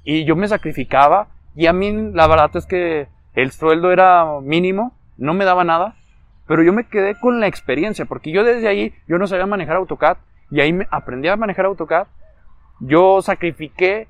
y 0.05 0.25
yo 0.25 0.37
me 0.37 0.49
sacrificaba. 0.49 1.29
Y 1.57 1.67
a 1.67 1.73
mí 1.73 2.11
la 2.13 2.27
verdad 2.27 2.51
es 2.55 2.67
que 2.67 3.09
el 3.35 3.51
sueldo 3.53 3.93
era 3.93 4.27
mínimo, 4.43 4.95
no 5.17 5.33
me 5.35 5.45
daba 5.47 5.65
nada. 5.65 5.97
Pero 6.47 6.63
yo 6.63 6.73
me 6.75 6.85
quedé 6.89 7.15
con 7.19 7.41
la 7.41 7.47
experiencia, 7.47 8.05
porque 8.05 8.33
yo 8.33 8.43
desde 8.45 8.69
ahí, 8.69 8.93
yo 9.09 9.17
no 9.17 9.27
sabía 9.27 9.47
manejar 9.47 9.77
AutoCAD, 9.77 10.17
y 10.53 10.61
ahí 10.61 10.73
me 10.73 10.87
aprendí 10.91 11.29
a 11.29 11.37
manejar 11.37 11.65
AutoCAD. 11.65 12.07
Yo 12.79 13.23
sacrifiqué 13.23 14.07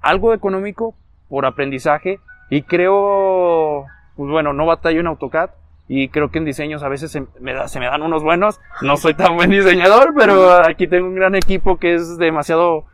algo 0.00 0.34
económico 0.34 0.94
por 1.28 1.46
aprendizaje 1.46 2.20
y 2.50 2.62
creo, 2.62 3.86
pues 4.14 4.30
bueno, 4.30 4.52
no 4.52 4.66
batallo 4.66 5.00
en 5.00 5.06
AutoCAD 5.06 5.50
y 5.88 6.08
creo 6.08 6.30
que 6.30 6.38
en 6.38 6.44
diseños 6.44 6.82
a 6.82 6.88
veces 6.88 7.10
se 7.10 7.26
me, 7.40 7.66
se 7.66 7.80
me 7.80 7.86
dan 7.86 8.02
unos 8.02 8.22
buenos. 8.22 8.60
No 8.82 8.96
soy 8.96 9.14
tan 9.14 9.36
buen 9.36 9.50
diseñador, 9.50 10.12
pero 10.16 10.52
aquí 10.64 10.86
tengo 10.86 11.08
un 11.08 11.14
gran 11.14 11.34
equipo 11.34 11.78
que 11.78 11.94
es 11.94 12.18
demasiado 12.18 12.84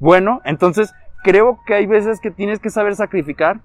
bueno. 0.00 0.40
Entonces, 0.44 0.92
creo 1.22 1.60
que 1.66 1.74
hay 1.74 1.86
veces 1.86 2.20
que 2.20 2.32
tienes 2.32 2.58
que 2.58 2.70
saber 2.70 2.96
sacrificar 2.96 3.60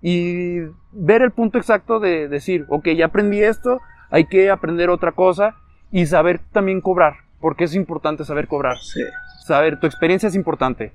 y 0.00 0.60
ver 0.90 1.22
el 1.22 1.32
punto 1.32 1.58
exacto 1.58 2.00
de 2.00 2.28
decir, 2.28 2.64
ok, 2.68 2.88
ya 2.96 3.06
aprendí 3.06 3.42
esto, 3.42 3.80
hay 4.10 4.24
que 4.24 4.50
aprender 4.50 4.88
otra 4.88 5.12
cosa 5.12 5.54
y 5.92 6.06
saber 6.06 6.40
también 6.52 6.80
cobrar, 6.80 7.25
porque 7.40 7.64
es 7.64 7.74
importante 7.74 8.24
saber 8.24 8.48
cobrar. 8.48 8.76
Sí. 8.78 9.02
Saber, 9.46 9.78
tu 9.78 9.86
experiencia 9.86 10.28
es 10.28 10.34
importante. 10.34 10.92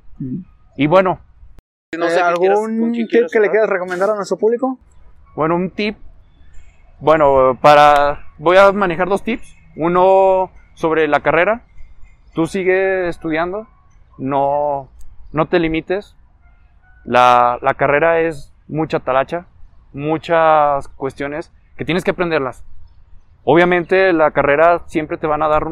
Y 0.77 0.88
bueno, 0.88 1.19
no 1.97 2.10
sé 2.10 2.19
Eh, 2.19 2.23
qué 2.34 2.39
quieras- 2.39 2.60
¿Algún 2.60 2.91
tip 2.91 3.10
que 3.32 3.39
le 3.39 3.49
quieras 3.49 3.69
recomendar 3.69 4.10
a 4.10 4.15
nuestro 4.15 4.38
público? 4.38 4.77
Bueno, 5.36 5.56
un 5.56 5.69
tip. 5.69 5.97
Bueno, 6.99 7.58
para. 7.62 8.25
Voy 8.38 8.58
a 8.58 8.71
manejar 8.71 9.08
dos 9.10 9.23
tips. 9.23 9.56
Uno 9.75 10.51
sobre 10.73 11.08
la 11.08 11.21
carrera. 11.21 11.63
Tú 12.34 12.45
sigue 12.47 13.08
estudiando. 13.08 13.67
No, 14.17 14.89
no 15.32 15.47
te 15.47 15.60
limites. 15.60 16.15
La, 17.06 17.58
la 17.62 17.73
carrera 17.73 18.19
es 18.19 18.54
mucha 18.67 18.99
talacha. 18.99 19.45
Muchas 19.93 20.88
cuestiones 20.89 21.51
que 21.77 21.86
tienes 21.86 22.04
que 22.04 22.12
aprenderlas. 22.12 22.63
Obviamente, 23.43 24.13
la 24.13 24.32
carrera 24.32 24.84
siempre 24.88 25.17
te 25.17 25.27
van 25.27 25.41
a 25.41 25.47
dar 25.47 25.67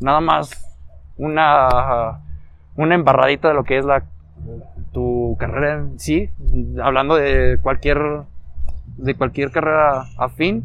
nada 0.00 0.20
más 0.20 0.64
una, 1.16 2.20
una 2.76 2.94
embarradita 2.94 3.48
de 3.48 3.54
lo 3.54 3.64
que 3.64 3.78
es 3.78 3.84
la, 3.84 4.04
tu 4.92 5.36
carrera 5.38 5.74
en 5.74 5.98
sí. 5.98 6.30
Hablando 6.82 7.16
de 7.16 7.58
cualquier 7.62 7.98
de 8.96 9.14
cualquier 9.14 9.50
carrera 9.50 10.06
afín 10.16 10.64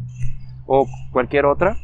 o 0.66 0.86
cualquier 1.12 1.46
otra, 1.46 1.76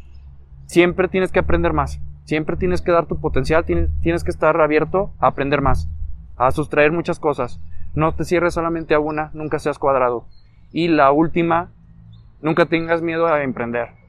siempre 0.66 1.09
tienes 1.09 1.33
que 1.33 1.38
aprender 1.38 1.73
más. 1.73 2.01
Siempre 2.25 2.57
tienes 2.57 2.83
que 2.83 2.93
dar 2.93 3.07
tu 3.07 3.21
potencial, 3.21 3.64
tienes, 3.64 3.90
tienes 4.03 4.25
que 4.25 4.31
estar 4.31 4.61
abierto 4.61 5.12
a 5.19 5.29
aprender 5.29 5.61
más, 5.61 5.88
a 6.37 6.51
sustraer 6.53 6.93
muchas 6.93 7.19
cosas. 7.19 7.61
No 7.95 8.14
te 8.14 8.25
cierres 8.25 8.55
solamente 8.55 8.95
a 8.95 9.01
una, 9.01 9.31
nunca 9.33 9.59
seas 9.59 9.79
cuadrado. 9.79 10.27
Y 10.71 10.88
la 10.88 11.11
última, 11.11 11.71
nunca 12.40 12.66
tengas 12.66 13.03
miedo 13.03 13.27
a 13.27 13.43
emprender. 13.43 14.00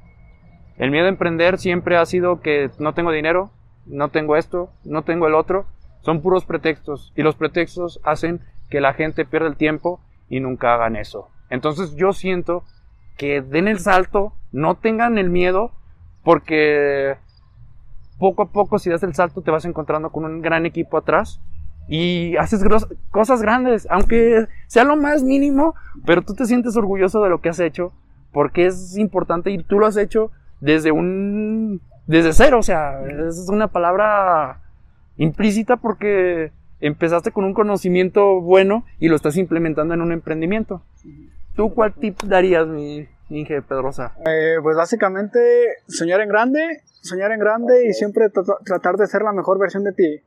El 0.81 0.89
miedo 0.89 1.05
a 1.05 1.09
emprender 1.09 1.59
siempre 1.59 1.95
ha 1.95 2.05
sido 2.07 2.41
que 2.41 2.71
no 2.79 2.95
tengo 2.95 3.11
dinero, 3.11 3.51
no 3.85 4.09
tengo 4.09 4.35
esto, 4.35 4.71
no 4.83 5.03
tengo 5.03 5.27
el 5.27 5.35
otro. 5.35 5.67
Son 5.99 6.23
puros 6.23 6.43
pretextos. 6.45 7.13
Y 7.15 7.21
los 7.21 7.35
pretextos 7.35 8.01
hacen 8.03 8.41
que 8.67 8.81
la 8.81 8.93
gente 8.93 9.23
pierda 9.23 9.47
el 9.47 9.57
tiempo 9.57 9.99
y 10.27 10.39
nunca 10.39 10.73
hagan 10.73 10.95
eso. 10.95 11.29
Entonces 11.51 11.93
yo 11.97 12.13
siento 12.13 12.63
que 13.15 13.43
den 13.43 13.67
el 13.67 13.77
salto, 13.77 14.33
no 14.51 14.73
tengan 14.73 15.19
el 15.19 15.29
miedo, 15.29 15.69
porque 16.23 17.15
poco 18.17 18.41
a 18.41 18.51
poco 18.51 18.79
si 18.79 18.89
das 18.89 19.03
el 19.03 19.13
salto 19.13 19.43
te 19.43 19.51
vas 19.51 19.65
encontrando 19.65 20.09
con 20.09 20.25
un 20.25 20.41
gran 20.41 20.65
equipo 20.65 20.97
atrás 20.97 21.39
y 21.87 22.35
haces 22.37 22.63
cosas 23.11 23.43
grandes, 23.43 23.87
aunque 23.91 24.47
sea 24.65 24.83
lo 24.83 24.95
más 24.95 25.21
mínimo, 25.21 25.75
pero 26.07 26.23
tú 26.23 26.33
te 26.33 26.47
sientes 26.47 26.75
orgulloso 26.75 27.21
de 27.21 27.29
lo 27.29 27.39
que 27.39 27.49
has 27.49 27.59
hecho, 27.59 27.93
porque 28.31 28.65
es 28.65 28.97
importante 28.97 29.51
y 29.51 29.61
tú 29.61 29.77
lo 29.77 29.85
has 29.85 29.97
hecho 29.97 30.31
desde 30.61 30.91
un 30.91 31.81
desde 32.07 32.33
cero, 32.33 32.59
o 32.59 32.63
sea, 32.63 33.01
es 33.05 33.47
una 33.49 33.67
palabra 33.67 34.61
implícita 35.17 35.77
porque 35.77 36.51
empezaste 36.79 37.31
con 37.31 37.43
un 37.43 37.53
conocimiento 37.53 38.41
bueno 38.41 38.85
y 38.99 39.07
lo 39.07 39.15
estás 39.15 39.37
implementando 39.37 39.93
en 39.93 40.01
un 40.01 40.11
emprendimiento. 40.11 40.81
¿Tú 41.55 41.73
cuál 41.73 41.93
tip 41.93 42.21
darías, 42.23 42.65
mi 42.67 43.07
Inge 43.29 43.61
Pedrosa? 43.61 44.13
Eh, 44.25 44.55
pues 44.63 44.75
básicamente 44.75 45.39
soñar 45.87 46.21
en 46.21 46.29
grande, 46.29 46.81
soñar 47.01 47.31
en 47.31 47.39
grande 47.39 47.87
y 47.87 47.93
siempre 47.93 48.25
tra- 48.31 48.57
tratar 48.65 48.95
de 48.97 49.07
ser 49.07 49.21
la 49.21 49.31
mejor 49.31 49.59
versión 49.59 49.83
de 49.83 49.93
ti. 49.93 50.21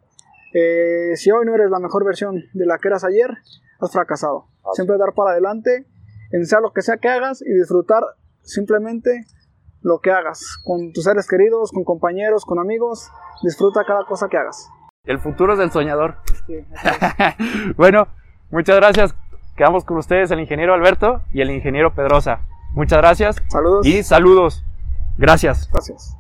Eh, 0.55 1.17
si 1.17 1.31
hoy 1.33 1.45
no 1.45 1.55
eres 1.55 1.71
la 1.71 1.81
mejor 1.81 2.05
versión 2.05 2.45
de 2.53 2.67
la 2.67 2.79
que 2.79 2.89
eras 2.89 3.05
ayer, 3.05 3.31
has 3.81 3.93
fracasado. 3.93 4.47
Siempre 4.75 4.97
dar 4.97 5.13
para 5.15 5.33
adelante, 5.33 5.87
en 6.31 6.47
sea 6.47 6.61
lo 6.61 6.73
que 6.73 6.83
sea 6.83 6.99
que 6.99 7.09
hagas 7.09 7.43
y 7.43 7.53
disfrutar 7.53 8.03
simplemente 8.43 9.25
lo 9.85 10.01
que 10.01 10.11
hagas. 10.11 10.59
Con 10.65 10.93
tus 10.93 11.05
seres 11.05 11.29
queridos, 11.29 11.71
con 11.71 11.85
compañeros, 11.85 12.45
con 12.45 12.59
amigos, 12.59 13.11
disfruta 13.43 13.85
cada 13.85 14.05
cosa 14.07 14.29
que 14.29 14.39
hagas. 14.39 14.69
El 15.05 15.21
futuro 15.21 15.53
es 15.53 15.59
del 15.59 15.71
soñador. 15.71 16.17
Sí, 16.47 16.57
así 16.75 16.99
es. 17.69 17.77
bueno, 17.77 18.09
muchas 18.51 18.77
gracias. 18.77 19.15
Quedamos 19.57 19.85
con 19.85 19.99
ustedes 19.99 20.31
el 20.31 20.41
ingeniero 20.41 20.75
Alberto 20.75 21.21
y 21.33 21.43
el 21.43 21.51
ingeniero 21.51 21.95
Pedrosa. 21.95 22.41
Muchas 22.73 22.99
gracias 22.99 23.37
Saludos. 23.49 23.87
y 23.87 24.03
saludos. 24.03 24.65
Gracias. 25.17 25.69
Gracias. 25.71 26.17